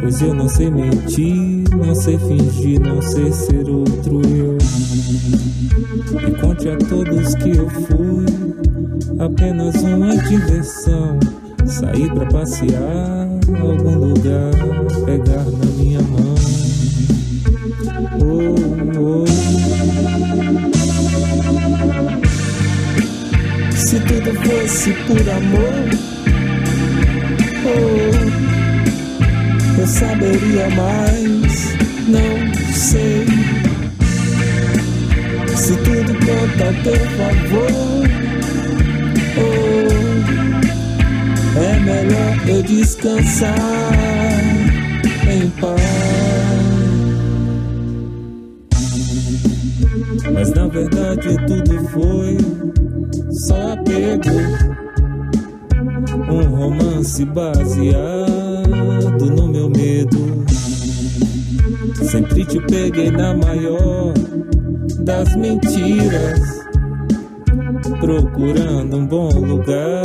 Pois 0.00 0.20
eu 0.22 0.34
não 0.34 0.48
sei 0.48 0.70
mentir, 0.70 1.43
sei 2.04 2.18
fingir, 2.18 2.80
não 2.80 3.00
sei 3.00 3.32
ser 3.32 3.66
outro 3.70 3.83
descansar 43.34 43.50
em 45.28 45.50
paz. 45.60 45.82
Mas 50.32 50.50
na 50.50 50.68
verdade 50.68 51.36
tudo 51.46 51.88
foi 51.88 52.38
só 53.32 53.72
apego. 53.72 54.30
Um 56.30 56.44
romance 56.56 57.24
baseado 57.24 58.26
no 59.36 59.48
meu 59.48 59.68
medo. 59.68 60.44
Sempre 62.04 62.44
te 62.44 62.60
peguei 62.60 63.10
na 63.10 63.34
maior 63.34 64.14
das 65.00 65.34
mentiras. 65.36 66.64
Procurando 68.00 68.96
um 68.96 69.06
bom 69.06 69.28
lugar 69.28 70.02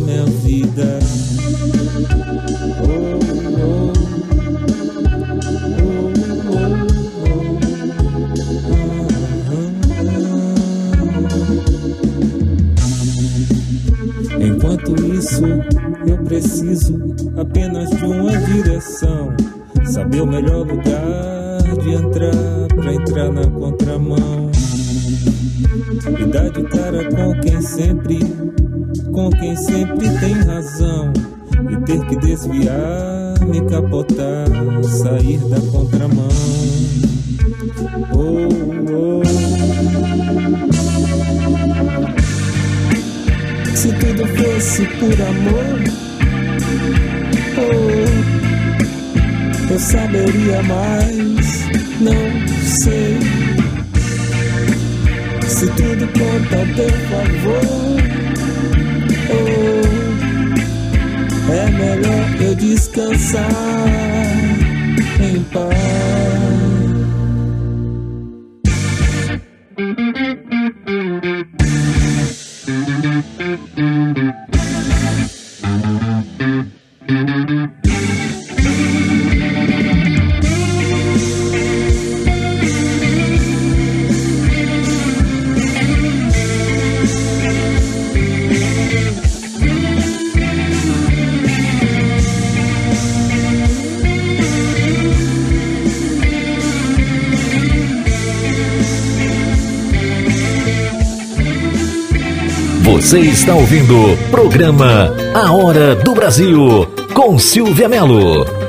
minha 0.00 0.24
vida. 0.26 0.98
Oh. 2.82 3.20
isso, 15.20 15.44
eu 16.06 16.16
preciso 16.24 16.98
apenas 17.36 17.90
de 17.90 18.04
uma 18.04 18.36
direção. 18.38 19.34
Saber 19.84 20.22
o 20.22 20.26
melhor 20.26 20.66
lugar 20.66 21.62
de 21.82 21.94
entrar 21.94 22.66
pra 22.74 22.94
entrar 22.94 23.32
na 23.32 23.46
contramão. 23.46 24.50
E 26.18 26.24
dar 26.26 26.50
de 26.50 26.62
cara 26.64 27.08
com 27.10 27.40
quem 27.40 27.60
sempre, 27.60 28.20
com 29.12 29.30
quem 29.30 29.56
sempre 29.56 30.08
tem 30.18 30.32
razão. 30.32 31.12
E 31.70 31.76
ter 31.84 32.00
que 32.06 32.16
desviar, 32.16 33.34
me 33.46 33.60
capotar, 33.68 34.46
sair 34.84 35.38
da 35.48 35.60
contramão. 35.72 36.28
Oh, 38.12 38.48
oh. 38.92 39.22
Se 43.74 43.92
tudo 43.92 44.26
fosse 44.26 44.86
por 44.98 45.20
amor, 45.22 45.78
oh, 47.58 47.72
eu 49.72 49.78
saberia 49.78 50.62
mais. 50.62 51.60
Não 52.00 52.48
sei 52.64 53.18
se 55.46 55.66
tudo 55.66 56.06
conta 56.06 56.62
a 56.62 56.66
teu 56.74 56.88
favor. 57.10 57.89
É 61.52 61.70
melhor 61.70 62.42
eu 62.42 62.54
descansar 62.54 63.48
em 65.20 65.42
paz. 65.44 66.09
Você 103.00 103.18
está 103.20 103.54
ouvindo 103.54 104.12
o 104.12 104.16
programa 104.30 105.10
A 105.32 105.50
Hora 105.50 105.96
do 105.96 106.14
Brasil 106.14 106.86
com 107.14 107.38
Silvia 107.38 107.88
Melo. 107.88 108.59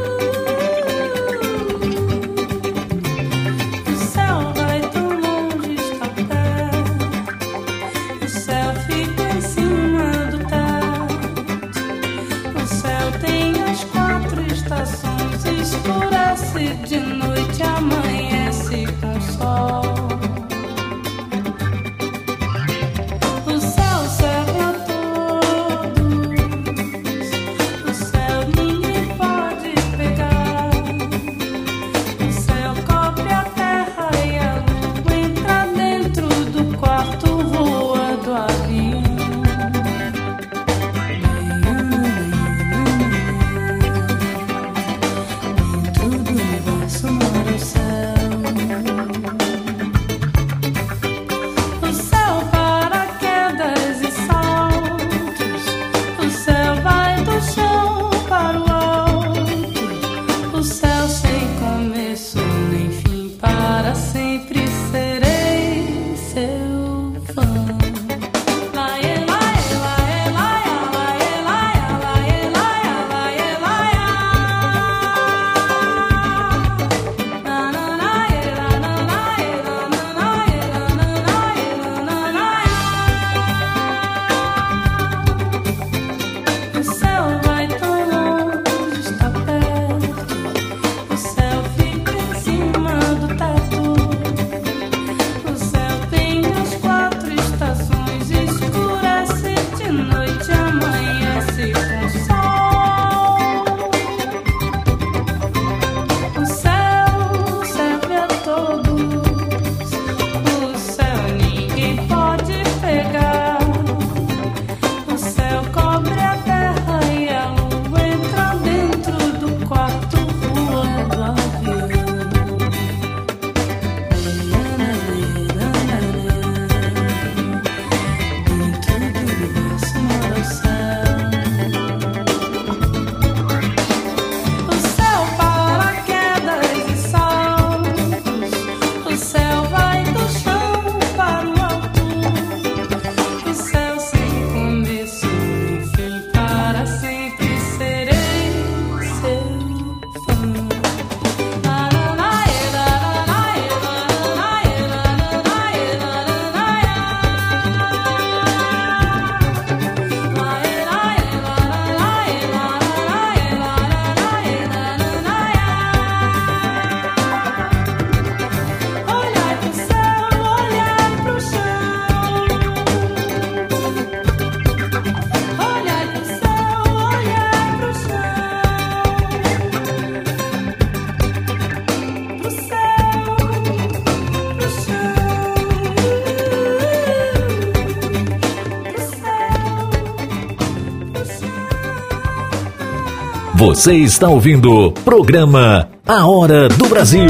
Você 193.61 193.93
está 193.93 194.27
ouvindo 194.27 194.71
o 194.71 194.91
programa 194.91 195.87
A 196.07 196.25
Hora 196.25 196.67
do 196.67 196.87
Brasil 196.87 197.27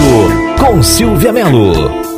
com 0.58 0.82
Silvia 0.82 1.34
Melo. 1.34 2.11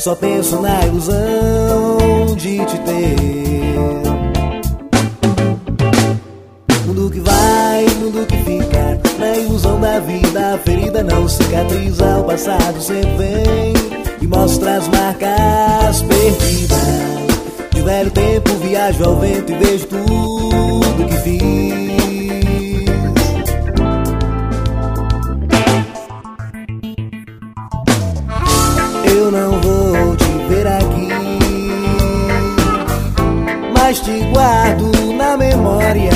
Só 0.00 0.14
penso 0.16 0.62
na 0.62 0.80
ilusão 0.86 1.59
mas 33.90 33.98
te 34.02 34.20
guardo 34.32 34.92
na 35.14 35.36
memória. 35.36 36.12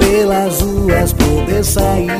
Pelas 0.00 0.60
ruas 0.60 1.12
poder 1.12 1.64
sair, 1.64 2.10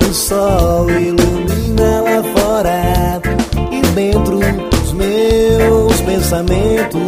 o 0.00 0.12
sol 0.12 0.90
ilumina 0.90 2.02
lá 2.02 2.22
fora 2.34 3.22
e 3.70 3.80
dentro 3.94 4.40
dos 4.40 4.92
meus 4.94 6.00
pensamentos. 6.00 7.02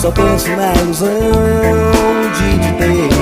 Só 0.00 0.10
penso 0.10 0.48
na 0.56 0.72
ilusão 0.76 1.10
de 2.38 2.58
te 2.58 2.72
ter. 2.78 3.17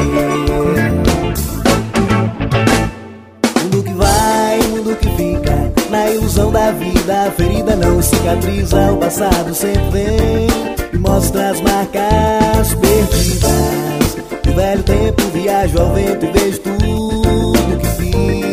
Da 6.67 6.73
vida, 6.73 7.27
a 7.27 7.31
ferida 7.31 7.77
não 7.77 8.03
cicatriza. 8.03 8.93
O 8.93 8.97
passado 8.97 9.55
sempre 9.55 9.91
vem 9.91 10.47
e 10.93 10.99
mostra 10.99 11.51
as 11.51 11.61
marcas 11.61 12.75
perdidas. 12.75 14.17
De 14.43 14.51
velho 14.51 14.83
tempo, 14.83 15.23
viajo 15.33 15.79
ao 15.79 15.95
vento 15.95 16.27
e 16.27 16.33
vejo 16.33 16.59
tudo 16.61 17.79
que 17.79 17.87
fiz. 17.87 18.45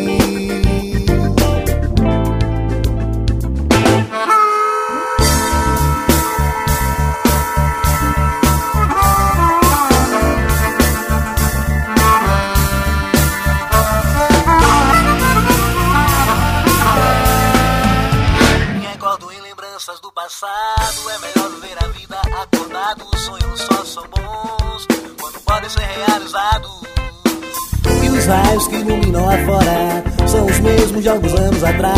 De 31.04 31.10
alguns 31.10 31.34
anos 31.34 31.62
atrás, 31.62 31.93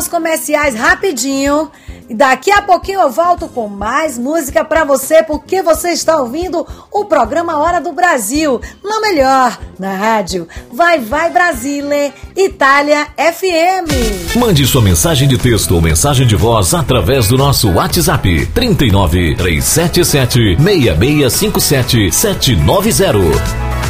os 0.00 0.08
comerciais 0.08 0.74
rapidinho. 0.74 1.70
E 2.08 2.14
daqui 2.14 2.50
a 2.50 2.60
pouquinho 2.60 3.00
eu 3.00 3.10
volto 3.10 3.46
com 3.46 3.68
mais 3.68 4.18
música 4.18 4.64
pra 4.64 4.82
você, 4.82 5.22
porque 5.22 5.62
você 5.62 5.90
está 5.90 6.16
ouvindo 6.16 6.66
o 6.90 7.04
programa 7.04 7.56
Hora 7.56 7.80
do 7.80 7.92
Brasil, 7.92 8.60
na 8.82 9.00
melhor, 9.00 9.56
na 9.78 9.94
rádio. 9.94 10.48
Vai, 10.72 10.98
vai 10.98 11.30
Brasile, 11.30 12.12
Itália 12.34 13.06
FM. 13.16 14.36
Mande 14.36 14.66
sua 14.66 14.82
mensagem 14.82 15.28
de 15.28 15.38
texto 15.38 15.72
ou 15.72 15.80
mensagem 15.80 16.26
de 16.26 16.34
voz 16.34 16.74
através 16.74 17.28
do 17.28 17.38
nosso 17.38 17.70
WhatsApp 17.70 18.46
39 18.46 19.36
377 19.36 20.56
6657 20.56 22.12
790. 22.12 23.89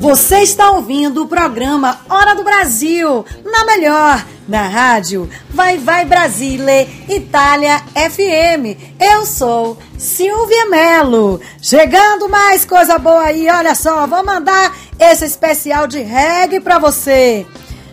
Você 0.00 0.38
está 0.38 0.70
ouvindo 0.70 1.22
o 1.22 1.28
programa 1.28 2.00
Hora 2.08 2.34
do 2.34 2.42
Brasil, 2.42 3.22
na 3.44 3.66
melhor, 3.66 4.26
na 4.48 4.62
rádio 4.66 5.28
Vai 5.50 5.76
Vai 5.76 6.06
Brasile, 6.06 6.88
Itália 7.06 7.82
FM. 7.94 8.80
Eu 8.98 9.26
sou 9.26 9.76
Silvia 9.98 10.64
Melo. 10.70 11.38
Chegando 11.60 12.30
mais 12.30 12.64
coisa 12.64 12.98
boa 12.98 13.24
aí, 13.24 13.46
olha 13.50 13.74
só, 13.74 14.06
vou 14.06 14.24
mandar 14.24 14.74
esse 14.98 15.26
especial 15.26 15.86
de 15.86 16.00
reggae 16.00 16.60
pra 16.60 16.78
você. 16.78 17.46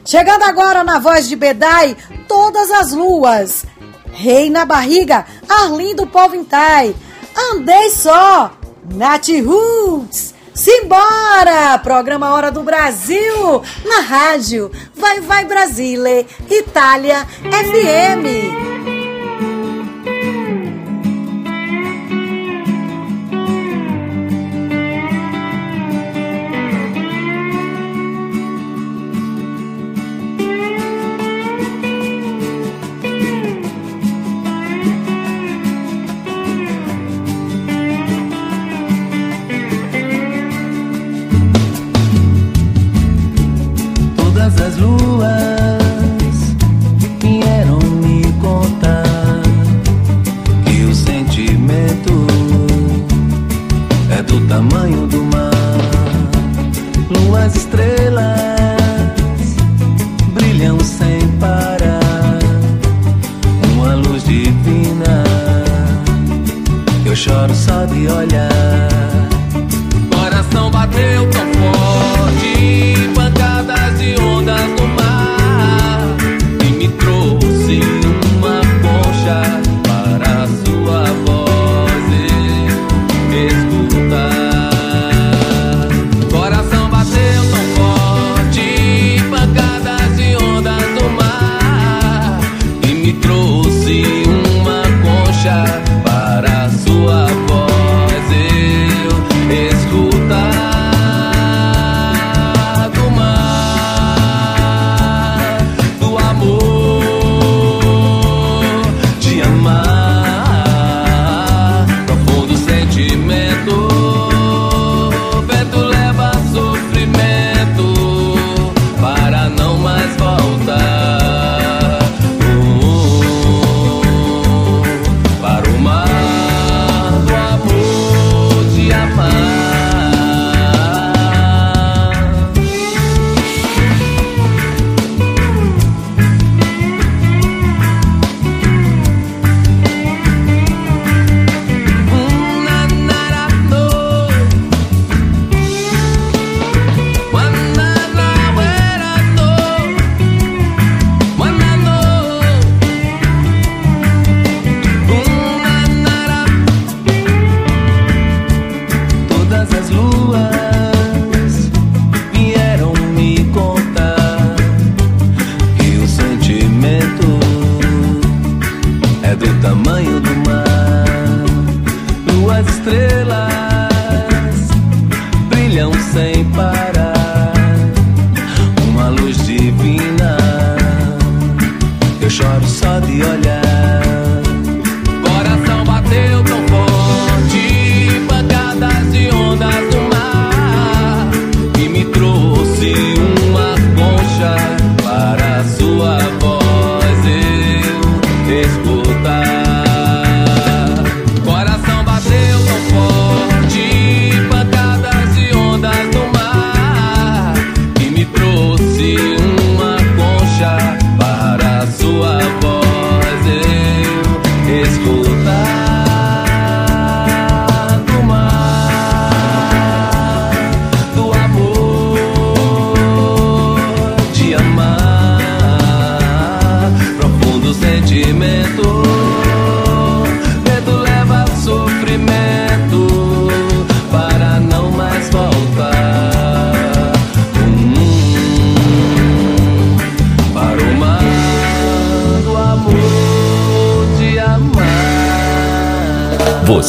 Chegando 0.05 0.43
agora 0.43 0.85
na 0.85 0.99
voz 0.99 1.27
de 1.27 1.35
Bedai, 1.35 1.97
Todas 2.25 2.71
as 2.71 2.93
Luas. 2.93 3.65
Rei 4.13 4.49
na 4.49 4.63
Barriga, 4.63 5.25
Arlindo 5.49 6.07
Povintai. 6.07 6.95
Andei 7.51 7.89
só, 7.89 8.49
Nath 8.95 9.27
Roots. 9.45 10.36
Simbora! 10.57 11.77
Programa 11.83 12.33
Hora 12.33 12.51
do 12.51 12.63
Brasil, 12.63 13.61
na 13.85 13.99
rádio 13.99 14.71
Vai 14.95 15.21
Vai 15.21 15.45
Brasile, 15.45 16.25
Itália 16.49 17.27
FM. 17.43 18.66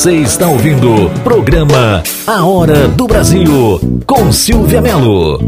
Você 0.08 0.22
está 0.22 0.48
ouvindo 0.48 1.10
programa 1.22 2.02
A 2.26 2.42
Hora 2.42 2.88
do 2.88 3.06
Brasil 3.06 3.78
com 4.06 4.32
Silvia 4.32 4.80
Melo. 4.80 5.38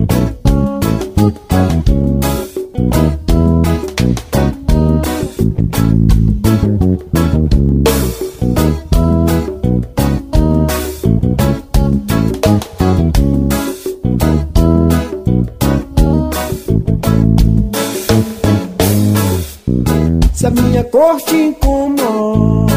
Se 20.34 20.46
a 20.46 20.50
minha 20.50 20.84
cor 20.84 21.18
te 21.22 21.34
incomoda, 21.34 22.69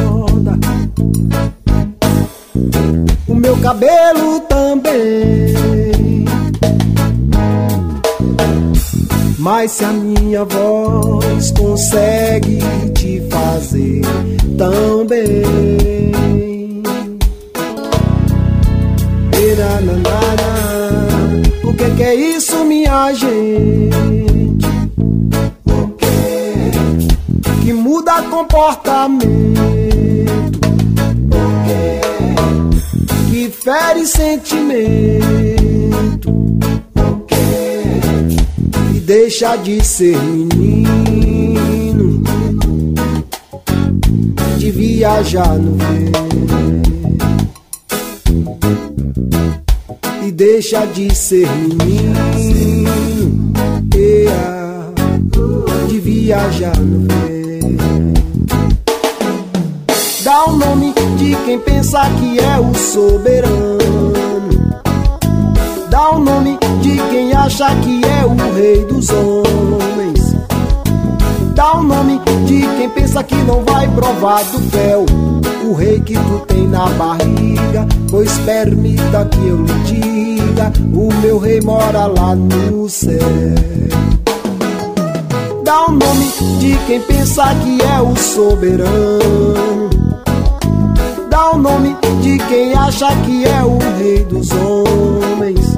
cabelo 3.73 4.39
também. 4.41 6.25
Mas 9.39 9.71
se 9.71 9.83
a 9.83 9.91
minha 9.91 10.45
voz 10.45 11.51
consegue 11.51 12.59
te 12.93 13.21
fazer 13.31 14.01
tão 14.57 15.05
bem. 15.07 15.43
O 21.63 21.73
que, 21.75 21.89
que 21.95 22.03
é 22.03 22.15
isso, 22.15 22.63
minha 22.63 23.11
gente? 23.13 24.67
O 25.65 25.87
que 25.97 27.65
que 27.65 27.73
muda 27.73 28.21
comportamento? 28.23 29.82
Fere 33.63 34.05
sentimento? 34.05 35.23
Que 38.91 38.99
deixa 38.99 39.55
de 39.55 39.81
ser 39.83 40.17
menino? 40.17 42.21
De 44.57 44.71
viajar 44.71 45.57
no 45.57 45.77
vento 45.77 46.23
e 50.25 50.31
deixa 50.31 50.85
de 50.87 51.13
ser 51.15 51.47
menino 51.49 52.13
de 55.87 55.99
viajar 55.99 56.77
no 56.79 57.07
vento. 57.07 57.32
Quem 61.93 62.01
pensa 62.01 62.09
que 62.19 62.39
é 62.39 62.59
o 62.59 62.73
soberano. 62.73 63.69
Dá 65.91 66.11
o 66.11 66.19
nome 66.19 66.57
de 66.81 66.97
quem 67.11 67.31
acha 67.33 67.67
que 67.81 68.01
é 68.03 68.25
o 68.25 68.55
rei 68.55 68.83
dos 68.85 69.09
homens. 69.09 70.35
Dá 71.53 71.77
o 71.77 71.83
nome 71.83 72.19
de 72.47 72.61
quem 72.77 72.89
pensa 72.89 73.23
que 73.23 73.35
não 73.35 73.63
vai 73.63 73.87
provar 73.89 74.43
do 74.45 74.59
fel 74.71 75.05
o 75.65 75.73
rei 75.73 75.99
que 75.99 76.15
tu 76.15 76.39
tem 76.47 76.67
na 76.67 76.87
barriga. 76.89 77.87
Pois 78.09 78.39
permita 78.39 79.25
que 79.25 79.47
eu 79.47 79.57
lhe 79.57 79.73
diga: 79.85 80.73
o 80.95 81.13
meu 81.21 81.37
rei 81.37 81.61
mora 81.61 82.07
lá 82.07 82.35
no 82.35 82.89
céu. 82.89 83.19
Dá 85.63 85.85
o 85.85 85.91
nome 85.91 86.25
de 86.59 86.75
quem 86.87 86.99
pensa 87.01 87.53
que 87.63 87.79
é 87.83 88.01
o 88.01 88.15
soberano. 88.15 90.12
O 91.53 91.57
nome 91.57 91.95
de 92.23 92.39
quem 92.49 92.73
acha 92.73 93.15
que 93.17 93.45
é 93.45 93.63
o 93.63 93.77
rei 93.99 94.23
dos 94.23 94.49
homens. 94.51 95.77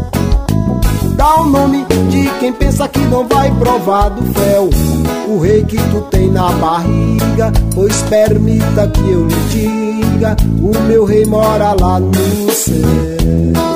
Dá 1.17 1.41
o 1.41 1.45
nome 1.45 1.85
de 2.09 2.29
quem 2.39 2.53
pensa 2.53 2.87
que 2.87 2.99
não 2.99 3.27
vai 3.27 3.51
provar 3.59 4.09
do 4.09 4.23
fel 4.33 4.69
o 5.27 5.37
rei 5.37 5.65
que 5.65 5.75
tu 5.75 6.01
tem 6.09 6.31
na 6.31 6.49
barriga. 6.53 7.51
Pois 7.73 8.01
permita 8.03 8.87
que 8.87 9.01
eu 9.01 9.27
lhe 9.27 9.35
diga: 9.49 10.37
o 10.61 10.79
meu 10.87 11.03
rei 11.03 11.25
mora 11.25 11.75
lá 11.77 11.99
no 11.99 12.51
céu. 12.51 13.74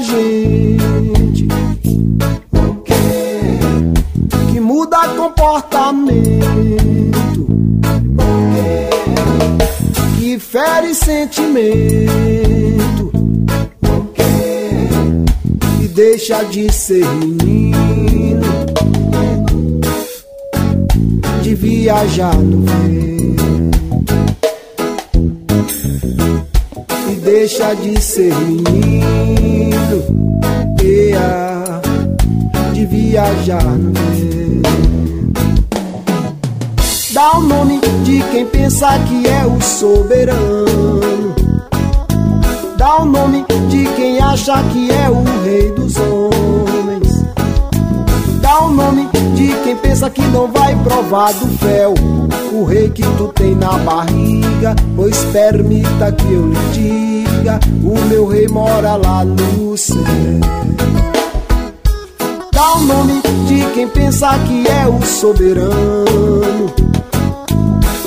Gente? 0.00 1.48
O 2.52 2.74
que 2.82 2.92
que 4.52 4.60
muda 4.60 5.08
comportamento? 5.16 7.48
O 8.14 8.16
que 10.16 10.20
que 10.20 10.38
fere 10.38 10.94
sentimento? 10.94 12.08
O 13.82 14.04
que 14.14 14.78
que 15.78 15.88
deixa 15.88 16.44
de 16.44 16.72
ser 16.72 17.04
menino? 17.06 18.46
De 21.42 21.54
viajar 21.54 22.36
no 22.36 22.57
acha 44.50 44.62
que 44.70 44.90
é 44.90 45.10
o 45.10 45.22
rei 45.44 45.70
dos 45.72 45.94
homens. 45.98 47.24
Dá 48.40 48.64
o 48.64 48.70
nome 48.70 49.06
de 49.34 49.52
quem 49.62 49.76
pensa 49.76 50.08
que 50.08 50.22
não 50.22 50.50
vai 50.50 50.74
provar 50.76 51.34
do 51.34 51.46
fel 51.58 51.92
o 52.52 52.64
rei 52.64 52.88
que 52.88 53.02
tu 53.02 53.28
tem 53.34 53.54
na 53.54 53.76
barriga. 53.78 54.74
Pois 54.96 55.22
permita 55.26 56.12
que 56.12 56.32
eu 56.32 56.46
lhe 56.46 56.58
diga: 56.72 57.60
o 57.84 57.98
meu 58.06 58.26
rei 58.26 58.48
mora 58.48 58.96
lá 58.96 59.22
no 59.22 59.76
céu. 59.76 59.98
Dá 62.50 62.72
o 62.74 62.80
nome 62.80 63.20
de 63.46 63.66
quem 63.74 63.86
pensa 63.88 64.30
que 64.46 64.66
é 64.66 64.88
o 64.88 65.04
soberano. 65.04 66.72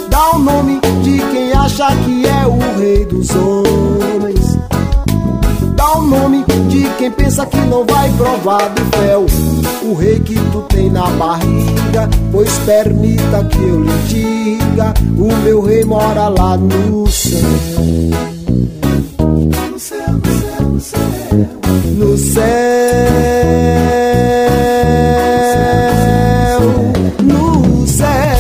Dá 0.10 0.32
o 0.36 0.40
nome 0.40 0.82
de 1.04 1.20
quem 1.32 1.54
acha 1.54 1.96
que 1.98 2.26
é 2.26 2.48
o 2.48 2.80
rei 2.80 3.06
dos 3.06 3.30
homens. 3.36 4.41
Dá 5.92 5.98
o 5.98 6.04
nome 6.04 6.46
de 6.70 6.88
quem 6.98 7.12
pensa 7.12 7.46
que 7.46 7.58
não 7.58 7.86
vai 7.86 8.10
provar 8.14 8.70
do 8.70 8.98
fel 8.98 9.26
o 9.84 9.94
rei 9.94 10.22
que 10.22 10.36
tu 10.36 10.62
tem 10.70 10.90
na 10.90 11.06
barriga. 11.10 12.10
Pois 12.32 12.58
permita 12.60 13.44
que 13.44 13.58
eu 13.58 13.82
lhe 13.82 13.92
diga: 14.08 14.94
o 15.18 15.36
meu 15.44 15.62
rei 15.62 15.84
mora 15.84 16.30
lá 16.30 16.56
no 16.56 17.06
céu. 17.12 17.42
No 19.70 19.78
céu, 19.78 20.14
no 20.14 20.80
céu, 20.80 21.02
no 21.98 22.18
céu. 22.18 22.42
No 27.20 27.86
céu, 27.86 28.31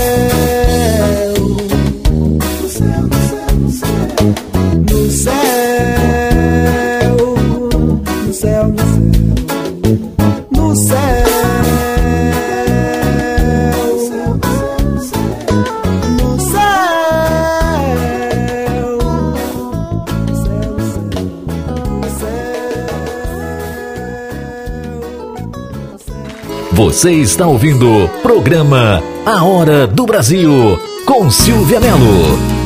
Você 26.81 27.11
está 27.11 27.45
ouvindo 27.45 28.05
o 28.05 28.09
programa 28.23 29.03
A 29.23 29.43
Hora 29.43 29.85
do 29.85 30.03
Brasil 30.03 30.79
com 31.05 31.29
Silvia 31.29 31.79
Melo. 31.79 32.60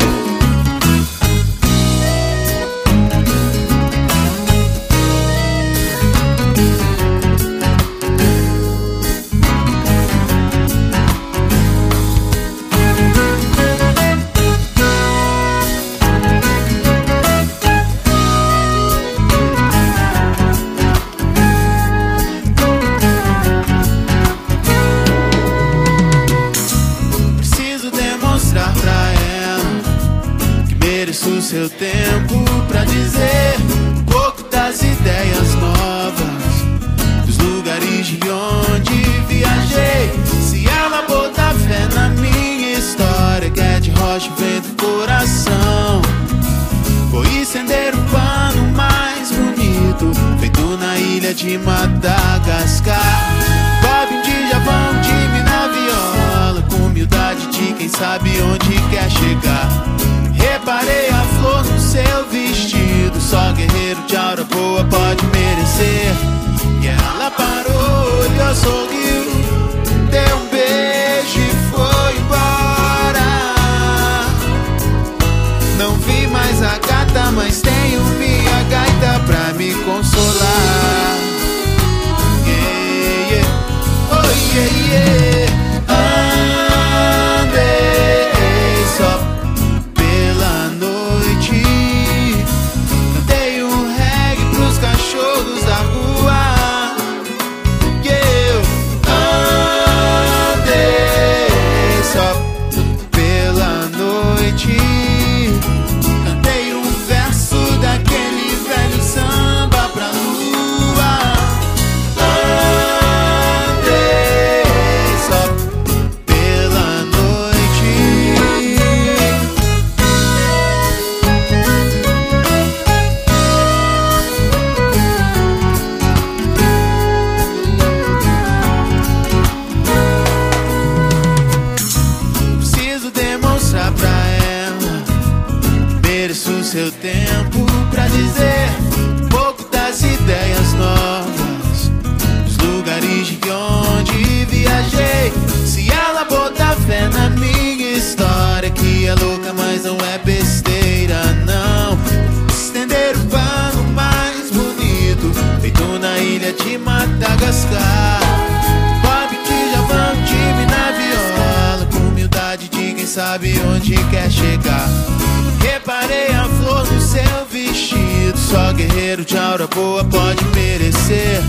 Guerreiro 168.95 169.25
de 169.25 169.37
aura 169.37 169.67
boa 169.67 170.03
pode 170.05 170.43
merecer. 170.55 171.41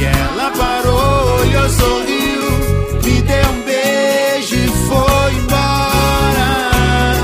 E 0.00 0.04
ela 0.04 0.50
parou, 0.50 1.40
olhou, 1.40 1.68
sorriu, 1.68 2.42
me 3.04 3.22
deu 3.22 3.50
um 3.50 3.62
beijo 3.62 4.56
e 4.56 4.68
foi 4.88 5.32
embora. 5.34 7.14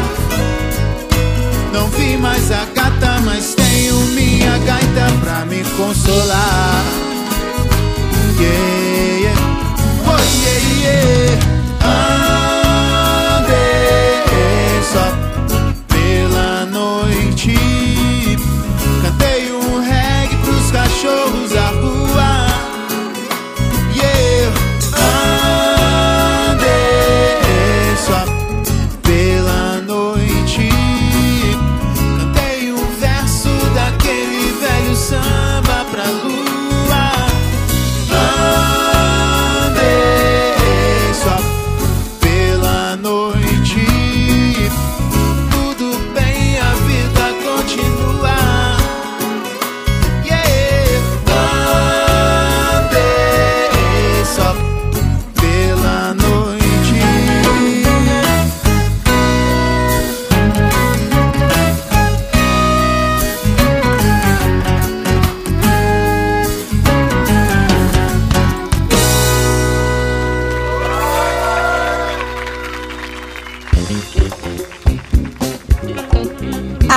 Não 1.73 1.89
vi 1.89 2.17
mais 2.17 2.51
a 2.53 2.65
gata, 2.75 3.21
mas 3.25 3.55
tenho 3.55 3.97
minha 4.15 4.57
gaita 4.59 5.13
pra 5.21 5.45
me 5.47 5.65
consolar. 5.77 6.85
Yeah. 8.39 8.76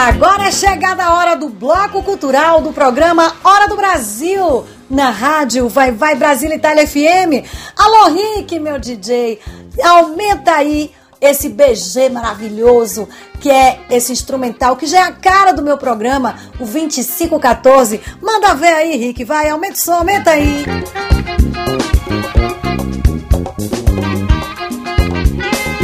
Agora 0.08 0.47
é 0.47 0.52
chegada 0.52 1.04
a 1.04 1.14
hora 1.14 1.36
do 1.36 1.50
bloco 1.50 2.02
cultural 2.02 2.62
do 2.62 2.72
programa 2.72 3.36
Hora 3.43 3.68
do 3.68 3.76
Brasil, 3.76 4.66
na 4.89 5.10
rádio 5.10 5.68
Vai 5.68 5.91
Vai 5.91 6.16
Brasil 6.16 6.50
Itália 6.54 6.88
FM. 6.88 7.45
Alô, 7.76 8.10
Rick, 8.14 8.58
meu 8.62 8.80
DJ, 8.80 9.41
aumenta 9.84 10.54
aí 10.54 10.89
esse 11.20 11.50
BG 11.50 12.10
maravilhoso, 12.14 13.10
que 13.41 13.52
é 13.52 13.82
esse 13.89 14.14
instrumental, 14.14 14.78
que 14.78 14.88
já 14.88 15.00
é 15.00 15.02
a 15.02 15.12
cara 15.12 15.52
do 15.52 15.62
meu 15.62 15.78
programa, 15.78 16.38
o 16.62 16.66
2514. 16.66 18.00
Manda 18.22 18.54
ver 18.54 18.74
aí, 18.74 18.95
Rick, 18.95 19.26
vai, 19.26 19.50
aumenta 19.50 19.74
o 19.74 19.82
som, 19.82 19.95
aumenta 19.95 20.32
aí. 20.32 20.64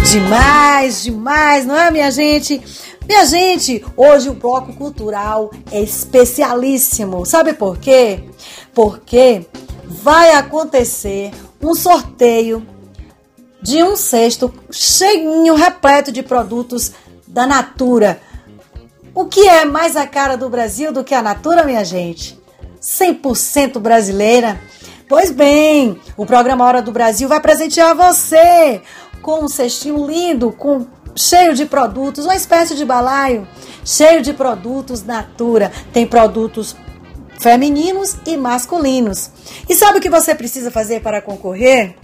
Demais, 0.10 1.04
demais, 1.04 1.66
não 1.66 1.78
é, 1.78 1.92
minha 1.92 2.10
gente? 2.10 2.64
Minha 3.08 3.24
gente, 3.26 3.86
hoje 3.96 4.30
o 4.30 4.34
bloco 4.34 4.74
cultural 4.74 5.52
é 5.72 5.80
especialíssimo. 5.80 7.24
Sabe 7.24 7.54
por 7.54 7.78
quê? 7.78 8.24
Porque 8.74 9.46
vai 9.86 10.32
acontecer 10.32 11.32
um 11.62 11.76
sorteio 11.76 12.66
de 13.62 13.84
um 13.84 13.96
cesto 13.96 14.52
cheinho, 14.72 15.54
repleto 15.54 16.12
de 16.12 16.24
produtos 16.24 16.94
da 17.28 17.46
Natura. 17.46 18.20
O 19.14 19.26
que 19.26 19.48
é 19.48 19.66
mais 19.66 19.96
a 19.96 20.08
cara 20.08 20.36
do 20.36 20.50
Brasil 20.50 20.92
do 20.92 21.04
que 21.04 21.14
a 21.14 21.22
Natura, 21.22 21.64
minha 21.64 21.86
gente? 21.86 22.40
100% 22.82 23.80
brasileira. 23.80 24.60
Pois 25.08 25.30
bem, 25.30 26.00
o 26.18 26.26
programa 26.26 26.66
Hora 26.66 26.82
do 26.82 26.92
Brasil 26.92 27.30
vai 27.30 27.40
presentear 27.40 27.96
você 27.96 28.82
com 29.22 29.46
um 29.46 29.48
cestinho 29.48 30.06
lindo, 30.08 30.52
com 30.52 30.88
cheio 31.16 31.54
de 31.54 31.66
produtos, 31.66 32.26
uma 32.26 32.36
espécie 32.36 32.76
de 32.76 32.86
balaio 32.86 33.48
cheio 33.86 34.22
de 34.22 34.34
produtos 34.34 35.04
Natura. 35.04 35.72
Tem 35.94 36.08
produtos 36.08 36.76
femininos 37.40 38.18
e 38.26 38.36
masculinos. 38.36 39.30
E 39.70 39.76
sabe 39.76 40.00
o 40.00 40.02
que 40.02 40.10
você 40.10 40.34
precisa 40.34 40.72
fazer 40.72 41.02
para 41.02 41.22
concorrer? 41.22 41.96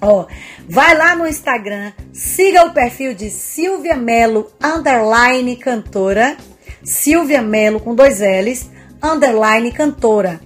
Ó, 0.00 0.26
vai 0.68 0.96
lá 0.96 1.16
no 1.16 1.26
Instagram, 1.26 1.92
siga 2.12 2.64
o 2.64 2.72
perfil 2.72 3.14
de 3.14 3.30
Silvia 3.30 3.96
Melo, 3.96 4.48
underline 4.62 5.56
cantora. 5.56 6.36
Silvia 6.84 7.42
Melo 7.42 7.80
com 7.80 7.96
dois 7.96 8.20
L's, 8.20 8.70
underline 9.02 9.72
cantora. 9.72 10.40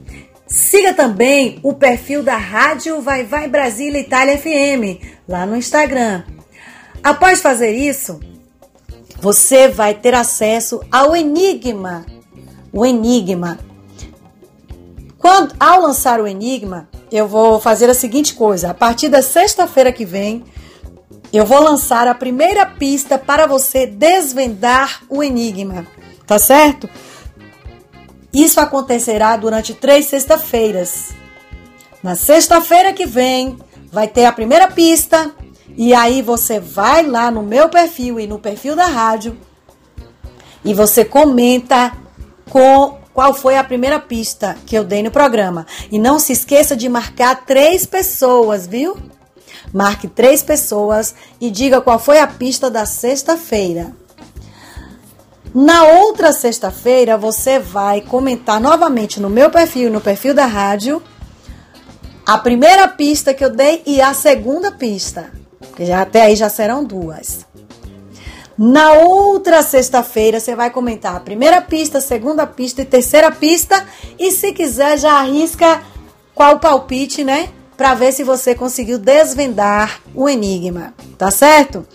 Siga 0.47 0.95
também 0.95 1.61
o 1.63 1.75
perfil 1.75 2.23
da 2.23 2.37
Rádio 2.37 3.01
Vai 3.03 3.25
Vai 3.25 3.49
Brasília 3.49 4.01
Itália 4.01 4.39
FM, 4.39 5.03
lá 5.29 5.45
no 5.45 5.57
Instagram. 5.57 6.25
Após 7.03 7.41
fazer 7.41 7.73
isso, 7.73 8.21
você 9.21 9.69
vai 9.69 9.95
ter 9.95 10.15
acesso 10.15 10.81
ao 10.91 11.15
Enigma. 11.17 12.05
O 12.73 12.87
Enigma. 12.87 13.59
Quando, 15.19 15.55
ao 15.61 15.81
lançar 15.81 16.21
o 16.21 16.27
Enigma, 16.27 16.89
eu 17.11 17.29
vou 17.29 17.61
fazer 17.61 17.89
a 17.91 17.95
seguinte 17.95 18.35
coisa: 18.35 18.71
a 18.71 18.75
partir 18.75 19.09
da 19.09 19.23
sexta-feira 19.23 19.93
que 19.93 20.05
vem, 20.05 20.45
eu 21.33 21.47
vou 21.47 21.63
lançar 21.63 22.07
a 22.09 22.15
primeira 22.15 22.67
pista 22.67 23.19
para 23.19 23.47
você 23.47 23.87
desvendar 23.87 25.03
o 25.09 25.23
Enigma. 25.23 25.87
Tá 26.27 26.39
certo? 26.39 26.89
Isso 28.33 28.61
acontecerá 28.61 29.37
durante 29.37 29.75
três 29.75 30.07
sexta-feiras. 30.07 31.11
Na 32.03 32.15
sexta-feira 32.15 32.93
que 32.93 33.07
vem, 33.07 33.59
vai 33.91 34.09
ter 34.09 34.25
a 34.25 34.33
primeira 34.33 34.69
pista. 34.69 35.31
E 35.77 35.95
aí 35.95 36.23
você 36.23 36.61
vai 36.61 37.07
lá 37.07 37.31
no 37.31 37.43
meu 37.43 37.69
perfil 37.69 38.21
e 38.21 38.27
no 38.27 38.39
perfil 38.39 38.77
da 38.77 38.87
rádio 38.87 39.39
e 40.65 40.73
você 40.75 41.05
comenta 41.05 41.93
com 42.51 42.99
qual 43.13 43.35
foi 43.35 43.57
a 43.57 43.65
primeira 43.65 43.99
pista 43.99 44.57
que 44.67 44.77
eu 44.77 44.85
dei 44.85 45.03
no 45.03 45.11
programa. 45.11 45.67
E 45.91 45.99
não 45.99 46.19
se 46.19 46.33
esqueça 46.33 46.77
de 46.77 46.89
marcar 46.89 47.45
três 47.45 47.85
pessoas, 47.85 48.67
viu? 48.67 48.97
Marque 49.73 50.09
três 50.09 50.43
pessoas 50.43 51.15
e 51.41 51.51
diga 51.51 51.81
qual 51.81 51.99
foi 51.99 52.19
a 52.19 52.27
pista 52.27 52.71
da 52.71 52.87
sexta-feira. 52.87 53.95
Na 55.55 55.85
outra 55.85 56.33
sexta-feira, 56.33 57.19
você 57.19 57.59
vai 57.59 58.01
comentar 58.01 58.59
novamente 58.61 59.21
no 59.21 59.29
meu 59.29 59.51
perfil 59.51 59.91
no 59.91 60.01
perfil 60.01 60.33
da 60.33 60.47
rádio 60.47 61.03
a 62.25 62.39
primeira 62.39 62.89
pista 62.89 63.35
que 63.35 63.45
eu 63.45 63.51
dei 63.51 63.83
e 63.85 64.01
a 64.01 64.15
segunda 64.15 64.71
pista. 64.71 65.42
Porque 65.69 65.87
já, 65.87 66.03
até 66.03 66.23
aí 66.23 66.37
já 66.37 66.49
serão 66.49 66.85
duas. 66.85 67.47
Na 68.59 68.93
outra 68.93 69.63
sexta-feira, 69.63 70.39
você 70.39 70.55
vai 70.55 70.71
comentar 70.71 71.17
a 71.17 71.21
primeira 71.21 71.61
pista, 71.61 72.01
segunda 72.01 72.47
pista 72.47 72.83
e 72.83 72.85
terceira 72.85 73.31
pista. 73.31 73.87
E 74.19 74.31
se 74.31 74.53
quiser, 74.53 74.99
já 74.99 75.13
arrisca 75.13 75.83
qual 76.35 76.59
palpite, 76.59 77.25
né? 77.25 77.49
Para 77.77 77.95
ver 77.95 78.13
se 78.13 78.23
você 78.23 78.55
conseguiu 78.55 78.99
desvendar 78.99 80.01
o 80.15 80.29
enigma. 80.29 80.95
Tá 81.17 81.31
certo? 81.31 81.87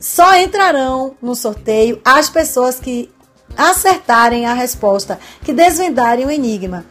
Só 0.00 0.36
entrarão 0.36 1.14
no 1.22 1.34
sorteio 1.34 2.00
as 2.04 2.28
pessoas 2.28 2.78
que 2.78 3.10
acertarem 3.56 4.46
a 4.46 4.54
resposta, 4.54 5.18
que 5.44 5.52
desvendarem 5.52 6.26
o 6.26 6.30
enigma. 6.30 6.84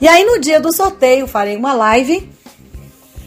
E 0.00 0.08
aí 0.08 0.24
no 0.24 0.38
dia 0.38 0.60
do 0.60 0.72
sorteio 0.72 1.26
farei 1.26 1.56
uma 1.56 1.72
live. 1.72 2.30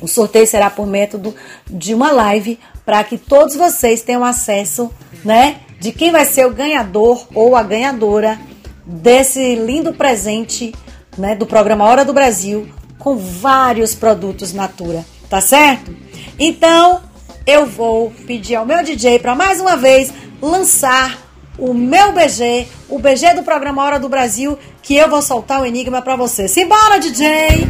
O 0.02 0.08
sorteio 0.08 0.46
será 0.46 0.70
por 0.70 0.86
método 0.86 1.34
de 1.70 1.94
uma 1.94 2.12
live 2.12 2.60
para 2.86 3.04
que 3.04 3.18
todos 3.18 3.56
vocês 3.56 4.02
tenham 4.02 4.24
acesso, 4.24 4.92
né, 5.24 5.58
de 5.80 5.92
quem 5.92 6.12
vai 6.12 6.26
ser 6.26 6.46
o 6.46 6.54
ganhador 6.54 7.28
ou 7.34 7.56
a 7.56 7.64
ganhadora 7.64 8.40
desse 8.86 9.56
lindo 9.56 9.94
presente, 9.94 10.74
né, 11.18 11.36
do 11.36 11.46
programa 11.46 11.86
Hora 11.86 12.06
do 12.06 12.14
Brasil 12.14 12.68
com 12.98 13.16
vários 13.16 13.94
produtos 13.94 14.54
Natura, 14.54 15.06
tá 15.30 15.42
certo? 15.42 15.96
Então, 16.40 17.02
eu 17.46 17.66
vou 17.66 18.12
pedir 18.26 18.56
ao 18.56 18.66
meu 18.66 18.84
DJ 18.84 19.20
para 19.20 19.36
mais 19.36 19.60
uma 19.62 19.76
vez 19.76 20.12
lançar 20.42 21.18
o 21.58 21.74
meu 21.74 22.12
BG, 22.12 22.68
o 22.90 23.00
BG 23.00 23.34
do 23.34 23.44
programa 23.44 23.84
Hora 23.84 24.00
do 24.00 24.10
Brasil, 24.10 24.58
que 24.82 24.96
eu 24.96 25.10
vou 25.10 25.22
soltar 25.22 25.62
o 25.62 25.66
enigma 25.66 26.02
para 26.02 26.16
você. 26.16 26.48
Simbora, 26.48 27.00
DJ! 27.00 27.68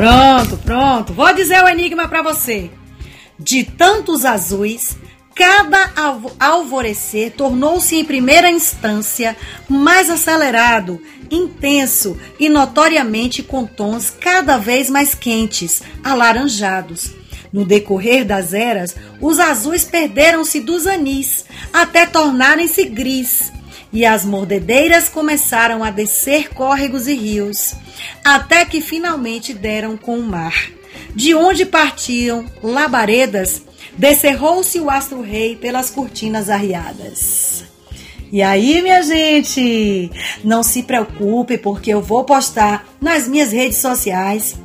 Pronto, 0.00 0.56
pronto. 0.56 1.12
Vou 1.12 1.30
dizer 1.34 1.62
o 1.62 1.68
enigma 1.68 2.08
para 2.08 2.22
você. 2.22 2.70
De 3.38 3.64
tantos 3.64 4.24
azuis, 4.24 4.96
cada 5.34 5.90
alvorecer 6.40 7.32
tornou-se 7.32 7.96
em 7.96 8.04
primeira 8.04 8.50
instância 8.50 9.36
mais 9.68 10.08
acelerado 10.08 11.02
intenso 11.30 12.18
e 12.38 12.48
notoriamente 12.48 13.42
com 13.42 13.66
tons 13.66 14.08
cada 14.08 14.56
vez 14.56 14.88
mais 14.88 15.14
quentes, 15.14 15.82
alaranjados. 16.02 17.12
No 17.52 17.66
decorrer 17.66 18.24
das 18.24 18.54
eras, 18.54 18.96
os 19.20 19.38
azuis 19.38 19.84
perderam-se 19.84 20.60
dos 20.60 20.86
anis, 20.86 21.44
até 21.74 22.06
tornarem-se 22.06 22.86
gris, 22.86 23.52
e 23.92 24.06
as 24.06 24.24
mordedeiras 24.24 25.10
começaram 25.10 25.84
a 25.84 25.90
descer 25.90 26.48
córregos 26.54 27.06
e 27.06 27.14
rios, 27.14 27.74
até 28.24 28.64
que 28.64 28.80
finalmente 28.80 29.52
deram 29.52 29.96
com 29.96 30.18
o 30.18 30.22
mar. 30.22 30.70
De 31.14 31.34
onde 31.34 31.66
partiam 31.66 32.46
labaredas, 32.62 33.62
descerrou-se 33.96 34.78
o 34.80 34.90
astro-rei 34.90 35.56
pelas 35.56 35.90
cortinas 35.90 36.48
arriadas. 36.48 37.64
E 38.32 38.42
aí, 38.42 38.80
minha 38.80 39.02
gente, 39.02 40.10
não 40.44 40.62
se 40.62 40.84
preocupe, 40.84 41.58
porque 41.58 41.90
eu 41.90 42.00
vou 42.00 42.22
postar 42.22 42.86
nas 43.00 43.26
minhas 43.26 43.50
redes 43.50 43.78
sociais 43.78 44.56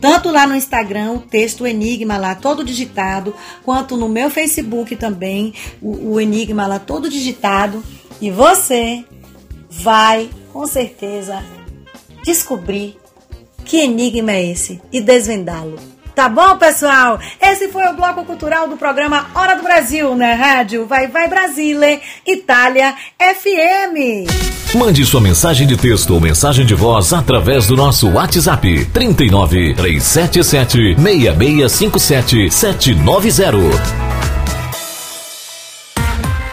tanto 0.00 0.30
lá 0.30 0.46
no 0.46 0.54
Instagram, 0.54 1.12
o 1.12 1.20
texto 1.20 1.66
Enigma 1.66 2.16
lá 2.16 2.34
todo 2.34 2.64
digitado, 2.64 3.34
quanto 3.64 3.96
no 3.96 4.08
meu 4.08 4.30
Facebook 4.30 4.94
também, 4.96 5.54
o, 5.80 6.12
o, 6.12 6.20
Enigma 6.20 6.66
lá 6.66 6.78
todo 6.78 7.08
digitado. 7.08 7.82
E 8.20 8.30
você 8.30 9.04
vai, 9.68 10.30
com 10.52 10.66
certeza, 10.66 11.42
descobrir 12.26 12.98
que 13.64 13.78
enigma 13.78 14.32
é 14.32 14.50
esse 14.50 14.82
e 14.92 15.00
desvendá-lo. 15.00 15.78
Tá 16.14 16.28
bom, 16.28 16.56
pessoal? 16.56 17.20
Esse 17.40 17.68
foi 17.68 17.86
o 17.88 17.92
bloco 17.92 18.24
cultural 18.24 18.66
do 18.66 18.76
programa 18.76 19.26
Hora 19.34 19.54
do 19.54 19.62
Brasil, 19.62 20.14
na 20.16 20.34
rádio 20.34 20.86
Vai 20.86 21.08
Vai 21.08 21.28
Brasile, 21.28 22.00
Itália 22.26 22.94
FM. 23.18 24.26
Mande 24.74 25.04
sua 25.04 25.20
mensagem 25.20 25.66
de 25.66 25.76
texto 25.76 26.14
ou 26.14 26.20
mensagem 26.20 26.64
de 26.64 26.74
voz 26.74 27.12
através 27.12 27.66
do 27.66 27.76
nosso 27.76 28.10
WhatsApp 28.10 28.86
39 28.86 29.74
377 29.74 30.96
6657 30.98 32.50
790. 32.50 34.35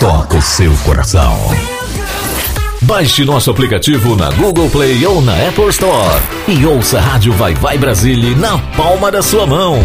toca 0.00 0.38
o 0.38 0.42
seu 0.42 0.74
coração. 0.78 1.36
Baixe 2.80 3.22
nosso 3.22 3.50
aplicativo 3.50 4.16
na 4.16 4.30
Google 4.30 4.70
Play 4.70 5.04
ou 5.04 5.20
na 5.20 5.34
Apple 5.46 5.68
Store 5.68 6.22
e 6.48 6.64
ouça 6.64 6.96
a 6.96 7.02
Rádio 7.02 7.34
Vai 7.34 7.52
Vai 7.54 7.76
Brasília 7.76 8.34
na 8.34 8.56
palma 8.74 9.12
da 9.12 9.20
sua 9.20 9.46
mão. 9.46 9.78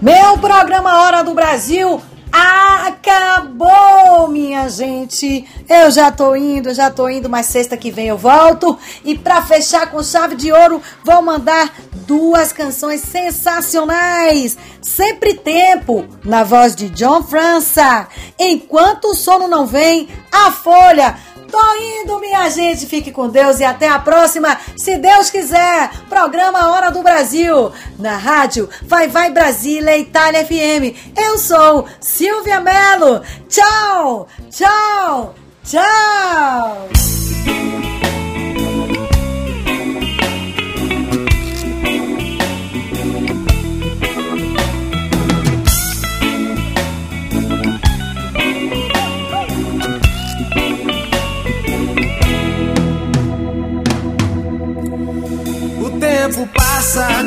Meu 0.00 0.38
programa 0.38 1.02
Hora 1.02 1.22
do 1.22 1.34
Brasil 1.34 2.00
Acabou, 2.36 4.26
minha 4.26 4.68
gente. 4.68 5.46
Eu 5.68 5.88
já 5.92 6.10
tô 6.10 6.34
indo, 6.34 6.74
já 6.74 6.90
tô 6.90 7.08
indo, 7.08 7.30
mas 7.30 7.46
sexta 7.46 7.76
que 7.76 7.92
vem 7.92 8.08
eu 8.08 8.18
volto. 8.18 8.76
E 9.04 9.16
para 9.16 9.40
fechar 9.42 9.88
com 9.88 10.02
chave 10.02 10.34
de 10.34 10.50
ouro, 10.50 10.82
vou 11.04 11.22
mandar 11.22 11.72
duas 11.92 12.52
canções 12.52 13.02
sensacionais. 13.02 14.58
Sempre 14.82 15.34
tempo, 15.34 16.04
na 16.24 16.42
voz 16.42 16.74
de 16.74 16.88
John 16.88 17.22
França. 17.22 18.08
Enquanto 18.36 19.12
o 19.12 19.14
sono 19.14 19.46
não 19.46 19.64
vem, 19.64 20.08
a 20.32 20.50
folha 20.50 21.16
Tô 21.50 21.74
indo, 21.76 22.20
minha 22.20 22.48
gente. 22.50 22.86
Fique 22.86 23.10
com 23.10 23.28
Deus 23.28 23.60
e 23.60 23.64
até 23.64 23.88
a 23.88 23.98
próxima, 23.98 24.58
se 24.76 24.96
Deus 24.96 25.30
quiser. 25.30 25.90
Programa 26.08 26.70
Hora 26.70 26.90
do 26.90 27.02
Brasil. 27.02 27.72
Na 27.98 28.16
rádio 28.16 28.68
Vai 28.82 29.08
Vai 29.08 29.30
Brasília, 29.30 29.96
Itália 29.98 30.44
FM. 30.44 30.96
Eu 31.16 31.38
sou 31.38 31.86
Silvia 32.00 32.60
Mello. 32.60 33.22
Tchau, 33.48 34.28
tchau, 34.50 35.34
tchau. 35.64 36.88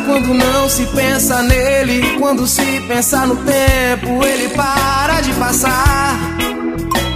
Quando 0.05 0.33
não 0.33 0.69
se 0.69 0.85
pensa 0.87 1.41
nele. 1.41 2.17
Quando 2.19 2.47
se 2.47 2.81
pensa 2.87 3.25
no 3.25 3.35
tempo, 3.37 4.23
ele 4.23 4.49
para 4.49 5.21
de 5.21 5.33
passar. 5.33 6.17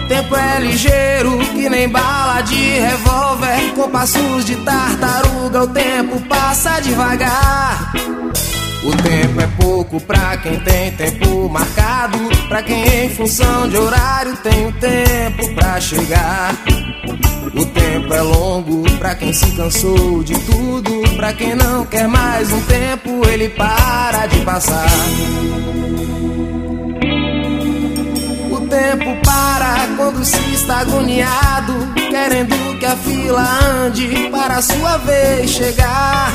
Tempo 0.07 0.35
é 0.35 0.59
ligeiro, 0.59 1.37
que 1.53 1.69
nem 1.69 1.89
bala 1.89 2.41
de 2.41 2.79
revólver. 2.79 3.73
Com 3.75 3.89
passos 3.89 4.45
de 4.45 4.55
tartaruga, 4.57 5.63
o 5.63 5.67
tempo 5.67 6.19
passa 6.27 6.79
devagar. 6.79 7.93
O 8.83 8.91
tempo 9.03 9.41
é 9.41 9.47
pouco 9.61 9.99
pra 10.01 10.37
quem 10.37 10.59
tem 10.59 10.91
tempo 10.91 11.49
marcado. 11.49 12.17
Pra 12.47 12.61
quem 12.61 13.05
em 13.05 13.09
função 13.09 13.69
de 13.69 13.77
horário 13.77 14.35
tem 14.37 14.67
o 14.67 14.71
tempo 14.73 15.55
pra 15.55 15.79
chegar. 15.79 16.55
Tempo 17.91 18.13
é 18.13 18.21
longo 18.21 18.89
pra 18.99 19.13
quem 19.15 19.33
se 19.33 19.51
cansou 19.51 20.23
de 20.23 20.33
tudo. 20.45 21.01
Pra 21.17 21.33
quem 21.33 21.53
não 21.55 21.85
quer 21.85 22.07
mais 22.07 22.49
um 22.49 22.61
tempo, 22.61 23.27
ele 23.27 23.49
para 23.49 24.27
de 24.27 24.39
passar. 24.45 24.87
O 28.49 28.61
tempo 28.61 29.21
para 29.25 29.87
quando 29.97 30.23
se 30.23 30.53
está 30.53 30.79
agoniado, 30.79 31.73
querendo 32.09 32.79
que 32.79 32.85
a 32.85 32.95
fila 32.95 33.59
ande 33.85 34.29
para 34.31 34.55
a 34.55 34.61
sua 34.61 34.97
vez 34.99 35.49
chegar. 35.49 36.31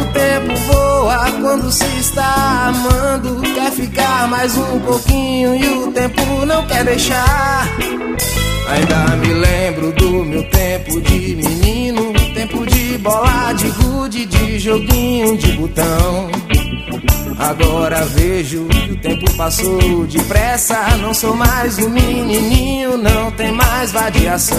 O 0.00 0.12
tempo 0.12 0.56
voa 0.66 1.30
quando 1.40 1.70
se 1.70 1.86
está 2.00 2.72
amando, 2.74 3.40
quer 3.54 3.70
ficar 3.70 4.26
mais 4.26 4.56
um 4.56 4.80
pouquinho 4.80 5.54
e 5.54 5.68
o 5.84 5.92
tempo 5.92 6.44
não 6.44 6.66
quer 6.66 6.84
deixar. 6.84 7.68
Ainda 8.68 9.16
me 9.16 9.32
lembro 9.32 9.92
do 9.92 10.24
meu 10.24 10.42
tempo 10.50 11.00
de 11.00 11.36
menino, 11.36 12.12
tempo 12.34 12.66
de 12.66 12.98
bola, 12.98 13.52
de 13.52 13.68
gude, 13.68 14.26
de 14.26 14.58
joguinho 14.58 15.36
de 15.38 15.52
botão. 15.52 16.30
Agora 17.38 18.04
vejo 18.06 18.66
que 18.66 18.92
o 18.92 18.96
tempo 18.96 19.30
passou 19.36 20.06
depressa. 20.06 20.96
Não 21.00 21.14
sou 21.14 21.34
mais 21.34 21.78
um 21.78 21.90
menininho, 21.90 22.96
não 22.96 23.30
tem 23.32 23.52
mais 23.52 23.92
variação. 23.92 24.58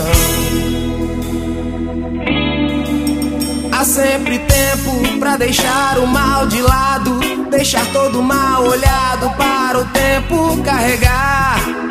Há 3.71 3.83
sempre 3.83 4.39
tempo 4.39 5.19
pra 5.19 5.37
deixar 5.37 5.99
o 5.99 6.07
mal 6.07 6.47
de 6.47 6.61
lado, 6.61 7.19
deixar 7.51 7.85
todo 7.91 8.23
mal 8.23 8.63
olhado 8.63 9.29
para 9.37 9.79
o 9.79 9.85
tempo 9.85 10.63
carregar. 10.63 11.86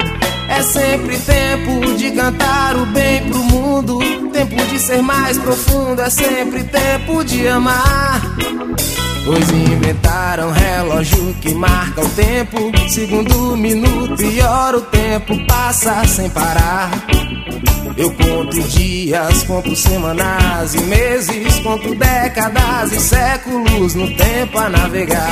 É 0.56 0.62
sempre 0.62 1.18
tempo 1.18 1.94
de 1.96 2.10
cantar 2.12 2.76
o 2.76 2.86
bem 2.86 3.28
pro 3.28 3.38
mundo, 3.40 3.98
tempo 4.32 4.56
de 4.66 4.78
ser 4.78 5.02
mais 5.02 5.36
profundo, 5.36 6.00
é 6.00 6.08
sempre 6.08 6.64
tempo 6.64 7.22
de 7.22 7.46
amar. 7.46 8.22
Pois 9.26 9.50
inventaram 9.50 10.50
relógio 10.50 11.34
que 11.42 11.54
marca 11.54 12.00
o 12.00 12.08
tempo, 12.08 12.72
segundo, 12.88 13.54
minuto 13.54 14.22
e 14.22 14.40
hora 14.40 14.78
o 14.78 14.80
tempo 14.80 15.46
passa 15.46 16.06
sem 16.06 16.30
parar. 16.30 16.90
Eu 17.94 18.10
conto 18.12 18.58
dias, 18.58 19.42
conto 19.42 19.76
semanas 19.76 20.74
e 20.74 20.80
meses, 20.80 21.58
conto 21.60 21.94
décadas 21.94 22.92
e 22.92 23.00
séculos 23.00 23.94
no 23.94 24.06
tempo 24.16 24.58
a 24.58 24.70
navegar. 24.70 25.28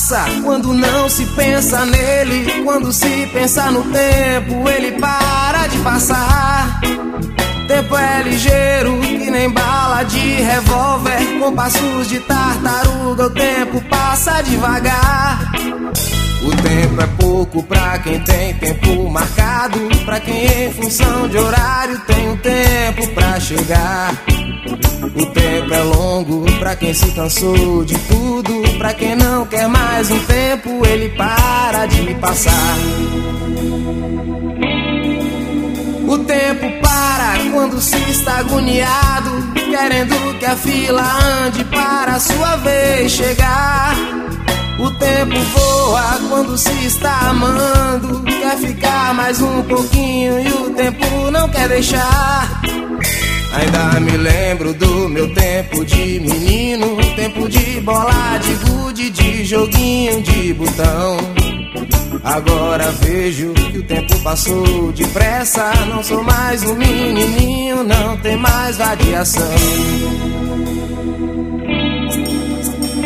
Passa 0.00 0.24
quando 0.42 0.72
não 0.72 1.10
se 1.10 1.26
pensa 1.26 1.84
nele. 1.84 2.62
Quando 2.64 2.90
se 2.90 3.26
pensa 3.32 3.70
no 3.70 3.82
tempo, 3.84 4.68
ele 4.68 4.92
para 4.98 5.66
de 5.66 5.78
passar. 5.78 6.80
Tempo 7.70 7.96
é 7.96 8.22
ligeiro, 8.24 8.98
que 8.98 9.30
nem 9.30 9.48
bala 9.48 10.02
de 10.02 10.18
revólver. 10.18 11.38
Com 11.38 11.54
passos 11.54 12.08
de 12.08 12.18
tartaruga, 12.18 13.26
o 13.26 13.30
tempo 13.30 13.80
passa 13.88 14.42
devagar. 14.42 15.52
O 16.42 16.50
tempo 16.50 17.00
é 17.00 17.06
pouco 17.20 17.62
pra 17.62 17.96
quem 18.00 18.18
tem 18.24 18.54
tempo 18.54 19.08
marcado. 19.08 19.78
Pra 20.04 20.18
quem 20.18 20.66
em 20.66 20.72
função 20.72 21.28
de 21.28 21.38
horário 21.38 22.00
tem 22.08 22.30
um 22.30 22.36
tempo 22.38 23.06
pra 23.14 23.38
chegar. 23.38 24.20
O 25.14 25.26
tempo 25.26 25.72
é 25.72 25.82
longo 25.84 26.50
pra 26.58 26.74
quem 26.74 26.92
se 26.92 27.12
cansou 27.12 27.84
de 27.84 27.94
tudo. 27.94 28.78
Pra 28.78 28.92
quem 28.94 29.14
não 29.14 29.46
quer 29.46 29.68
mais 29.68 30.10
um 30.10 30.18
tempo, 30.24 30.84
ele 30.84 31.10
para 31.10 31.86
de 31.86 32.14
passar. 32.16 32.76
O 36.10 36.18
tempo 36.18 36.66
para 36.82 37.38
quando 37.52 37.80
se 37.80 37.96
está 38.10 38.38
agoniado, 38.38 39.30
querendo 39.54 40.38
que 40.40 40.44
a 40.44 40.56
fila 40.56 41.04
ande 41.46 41.62
para 41.66 42.14
a 42.14 42.18
sua 42.18 42.56
vez 42.56 43.12
chegar. 43.12 43.94
O 44.80 44.90
tempo 44.90 45.38
voa 45.38 46.18
quando 46.28 46.58
se 46.58 46.84
está 46.84 47.28
amando, 47.28 48.24
quer 48.24 48.56
ficar 48.58 49.14
mais 49.14 49.40
um 49.40 49.62
pouquinho 49.62 50.40
e 50.40 50.48
o 50.48 50.70
tempo 50.70 51.30
não 51.30 51.48
quer 51.48 51.68
deixar. 51.68 52.60
Ainda 53.52 54.00
me 54.00 54.16
lembro 54.16 54.72
do 54.74 55.08
meu 55.08 55.34
tempo 55.34 55.84
de 55.84 56.20
menino, 56.20 56.96
tempo 57.16 57.48
de 57.48 57.80
bola, 57.80 58.38
de 58.38 58.54
gude, 58.64 59.10
de 59.10 59.44
joguinho 59.44 60.22
de 60.22 60.54
botão. 60.54 61.16
Agora 62.22 62.90
vejo 63.00 63.52
que 63.52 63.78
o 63.78 63.82
tempo 63.82 64.18
passou 64.20 64.92
depressa, 64.92 65.72
não 65.88 66.02
sou 66.02 66.22
mais 66.22 66.62
um 66.62 66.74
menininho, 66.74 67.82
não 67.82 68.16
tem 68.18 68.36
mais 68.36 68.76
variação. 68.76 69.50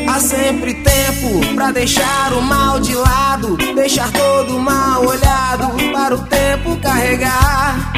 Há 0.07 0.21
sempre 0.21 0.75
tempo 0.75 1.55
pra 1.55 1.73
deixar 1.73 2.33
o 2.35 2.43
mal 2.43 2.81
de 2.81 2.95
lado, 2.95 3.57
deixar 3.75 4.13
todo 4.13 4.59
mal 4.59 5.05
olhado 5.05 5.93
para 5.93 6.15
o 6.15 6.19
tempo 6.27 6.77
carregar. 6.83 7.93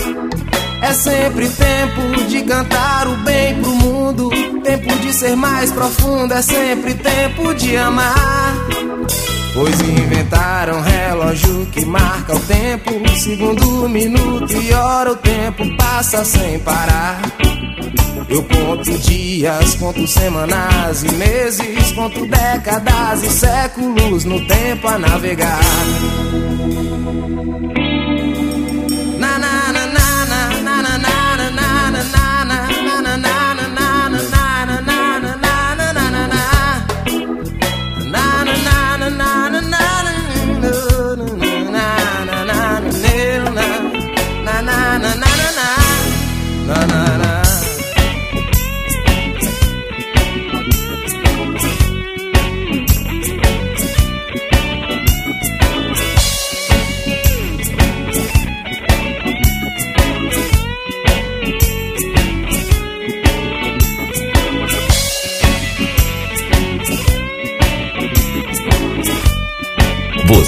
É 0.82 0.92
sempre 0.92 1.48
tempo 1.48 2.24
de 2.28 2.42
cantar 2.42 3.08
o 3.08 3.16
bem 3.18 3.60
pro 3.60 3.74
mundo, 3.74 4.30
tempo 4.62 4.96
de 4.98 5.12
ser 5.12 5.36
mais 5.36 5.72
profundo, 5.72 6.32
é 6.34 6.42
sempre 6.42 6.94
tempo 6.94 7.54
de 7.54 7.76
amar. 7.76 8.54
Pois 9.54 9.80
inventaram 9.80 10.82
relógio 10.82 11.66
que 11.72 11.84
marca 11.86 12.36
o 12.36 12.40
tempo, 12.40 12.90
segundo, 13.16 13.88
minuto 13.88 14.52
e 14.52 14.72
hora 14.74 15.12
o 15.12 15.16
tempo 15.16 15.64
passa 15.76 16.24
sem 16.24 16.58
parar. 16.58 17.22
Eu 18.28 18.42
conto 18.42 18.98
dias, 18.98 19.74
conto 19.76 20.06
semanas 20.06 21.04
e 21.04 21.12
meses, 21.14 21.92
conto 21.92 22.26
décadas 22.26 23.22
e 23.22 23.30
séculos 23.30 24.24
no 24.24 24.44
tempo 24.46 24.88
a 24.88 24.98
navegar. 24.98 25.60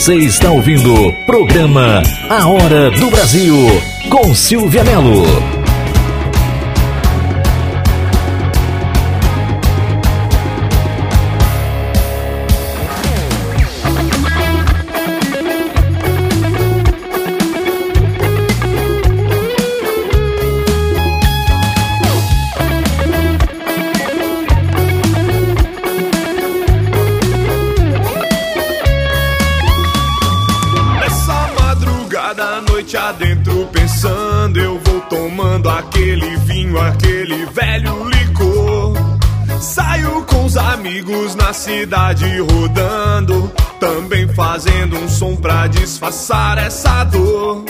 Você 0.09 0.16
está 0.20 0.50
ouvindo 0.50 0.94
o 0.94 1.12
programa 1.26 2.02
A 2.30 2.48
Hora 2.48 2.90
do 2.92 3.11
Brasil 3.11 3.54
com 4.09 4.34
Silvia 4.34 4.82
Melo. 4.82 5.57
Cidade 41.78 42.40
rodando, 42.40 43.52
também 43.78 44.26
fazendo 44.34 44.96
um 44.96 45.08
som 45.08 45.36
pra 45.36 45.68
disfarçar 45.68 46.58
essa 46.58 47.04
dor. 47.04 47.64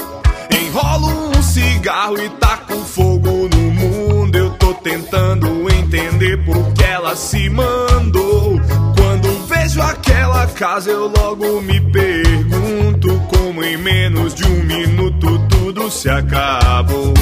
Enrolo 0.51 1.09
um 1.37 1.43
cigarro 1.43 2.19
e 2.19 2.31
taco 2.31 2.75
fogo 2.85 3.51
no 3.55 3.71
mundo. 3.71 4.35
Eu 4.35 4.51
tô 4.53 4.73
tentando 4.73 5.47
entender 5.71 6.43
por 6.47 6.73
que 6.73 6.85
ela 6.85 7.15
se 7.15 7.51
mandou. 7.51 8.59
Quando 8.97 9.47
vejo 9.47 9.83
aquela 9.83 10.47
casa, 10.47 10.91
eu 10.91 11.13
logo 11.15 11.61
me 11.61 11.79
pergunto 11.79 13.21
como 13.29 13.63
em 13.63 13.77
menos 13.77 14.35
de 14.35 14.45
um 14.45 14.65
minuto 14.65 15.39
tudo 15.51 15.91
se 15.91 16.09
acabou. 16.09 17.18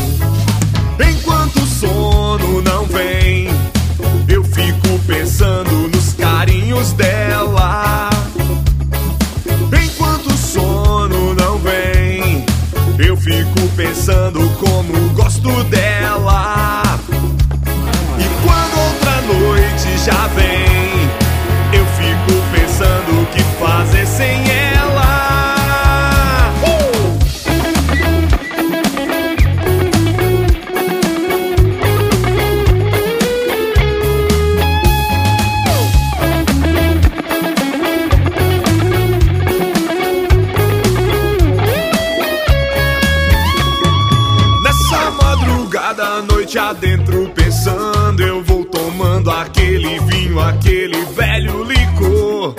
Noite 46.56 46.58
adentro, 46.58 47.30
pensando, 47.34 48.22
eu 48.22 48.42
vou 48.42 48.64
tomando 48.64 49.30
aquele 49.30 49.98
vinho, 50.00 50.40
aquele 50.40 51.04
velho 51.06 51.64
licor. 51.64 52.54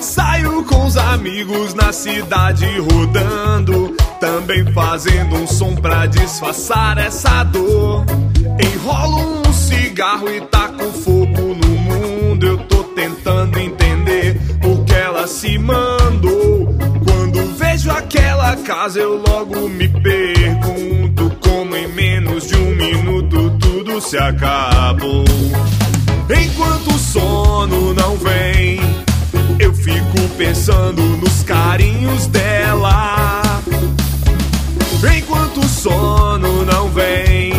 Saio 0.00 0.64
com 0.64 0.86
os 0.86 0.96
amigos 0.96 1.74
na 1.74 1.92
cidade 1.92 2.66
rodando, 2.78 3.94
também 4.20 4.64
fazendo 4.72 5.34
um 5.36 5.46
som 5.46 5.74
pra 5.74 6.06
disfarçar 6.06 6.98
essa 6.98 7.42
dor. 7.44 8.04
Enrolo 8.60 9.42
um 9.48 9.52
cigarro 9.52 10.30
e 10.30 10.40
taco 10.42 10.84
fogo 10.92 11.54
no 11.54 11.68
mundo. 11.68 12.46
Eu 12.46 12.58
tô 12.58 12.84
tentando 12.84 13.58
entender 13.58 14.38
por 14.60 14.84
que 14.84 14.94
ela 14.94 15.26
se 15.26 15.58
mandou. 15.58 16.74
Quando 17.04 17.56
vejo 17.56 17.90
aquela 17.90 18.56
casa, 18.56 19.00
eu 19.00 19.20
logo 19.26 19.68
me 19.68 19.88
pergunto 19.88 21.43
como 21.54 21.76
em 21.76 21.86
menos 21.86 22.48
de 22.48 22.56
um 22.56 22.74
minuto 22.74 23.48
tudo 23.60 24.00
se 24.00 24.18
acabou. 24.18 25.24
Enquanto 26.28 26.88
o 26.88 26.98
sono 26.98 27.94
não 27.94 28.16
vem, 28.16 28.80
eu 29.60 29.72
fico 29.72 30.28
pensando 30.36 31.00
nos 31.00 31.44
carinhos 31.44 32.26
dela. 32.26 33.40
Enquanto 35.16 35.60
o 35.60 35.68
sono 35.68 36.64
não 36.64 36.88
vem, 36.88 37.52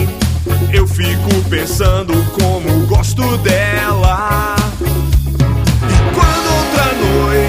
eu 0.74 0.86
fico 0.86 1.50
pensando 1.50 2.14
como 2.34 2.86
gosto 2.88 3.38
dela. 3.38 4.58
E 4.82 5.98
quando 6.14 6.48
outra 6.58 6.86
noite 7.02 7.45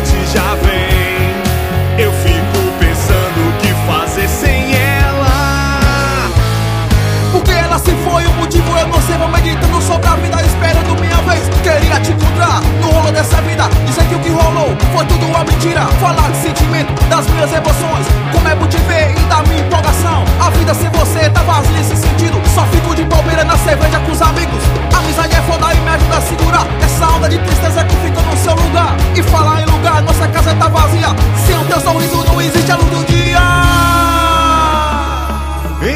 foi 14.87 15.07
tudo 15.07 15.27
uma 15.27 15.45
mentira. 15.45 15.87
Falar 16.01 16.31
de 16.31 16.37
sentimento, 16.39 16.93
das 17.09 17.27
minhas 17.29 17.53
emoções. 17.53 18.07
Como 18.33 18.49
é 18.49 18.55
bom 18.55 18.67
te 18.67 18.79
ver 18.79 19.13
e 19.17 19.21
da 19.29 19.43
minha 19.43 19.61
empolgação. 19.61 20.25
A 20.41 20.51
vida 20.51 20.75
sem 20.75 20.91
você 20.91 21.31
tá 21.31 21.43
vazia 21.43 21.81
esse 21.81 21.97
sentido. 21.97 22.41
Só 22.55 22.65
fico 22.67 22.95
de 22.95 23.05
bobeira 23.05 23.45
na 23.45 23.57
cerveja 23.59 23.99
com 24.01 24.13
os 24.13 24.21
amigos. 24.23 24.63
A 24.95 24.99
amizade 24.99 25.35
é 25.35 25.43
foda 25.43 25.73
e 25.73 25.81
me 25.81 25.89
ajuda 25.89 26.17
a 26.17 26.21
segurar 26.21 26.67
essa 26.83 27.09
onda 27.09 27.29
de 27.29 27.39
tristeza 27.39 27.85
que 27.85 27.97
fica 27.97 28.21
no 28.21 28.37
seu 28.37 28.55
lugar. 28.55 28.97
E 29.15 29.23
falar 29.23 29.63
em 29.63 29.67
lugar, 29.67 30.03
nossa 30.03 30.27
casa 30.29 30.55
tá 30.55 30.69
vazia. 30.69 31.09
Sem 31.47 31.57
o 31.59 31.65
teu 31.65 31.81
sorriso 31.81 32.25
não 32.25 32.41
existe 32.41 32.71
a 32.71 32.77
luz 32.77 32.91
do 32.91 33.05
dia. 33.07 33.87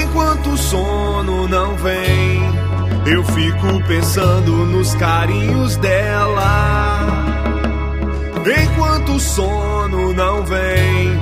Enquanto 0.02 0.50
o 0.50 0.58
sono 0.58 1.48
não 1.48 1.74
vem, 1.76 2.42
eu 3.06 3.24
fico 3.24 3.82
pensando 3.88 4.52
nos 4.66 4.94
carinhos 4.94 5.76
dela. 5.76 7.49
Enquanto 8.46 9.12
o 9.12 9.20
sono 9.20 10.14
não 10.14 10.42
vem, 10.44 11.20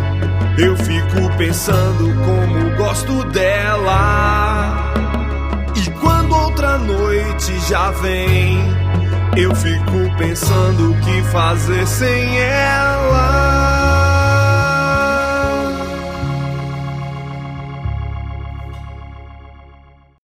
eu 0.57 0.77
fico 0.77 1.36
pensando 1.36 2.15
como 2.24 2.77
gosto 2.77 3.24
dela. 3.31 4.93
E 5.74 5.90
quando 6.01 6.32
outra 6.32 6.78
noite 6.78 7.59
já 7.69 7.90
vem, 7.90 8.59
eu 9.36 9.53
fico 9.55 10.16
pensando 10.16 10.93
o 10.93 11.01
que 11.01 11.23
fazer 11.31 11.86
sem 11.86 12.39
ela. 12.39 13.57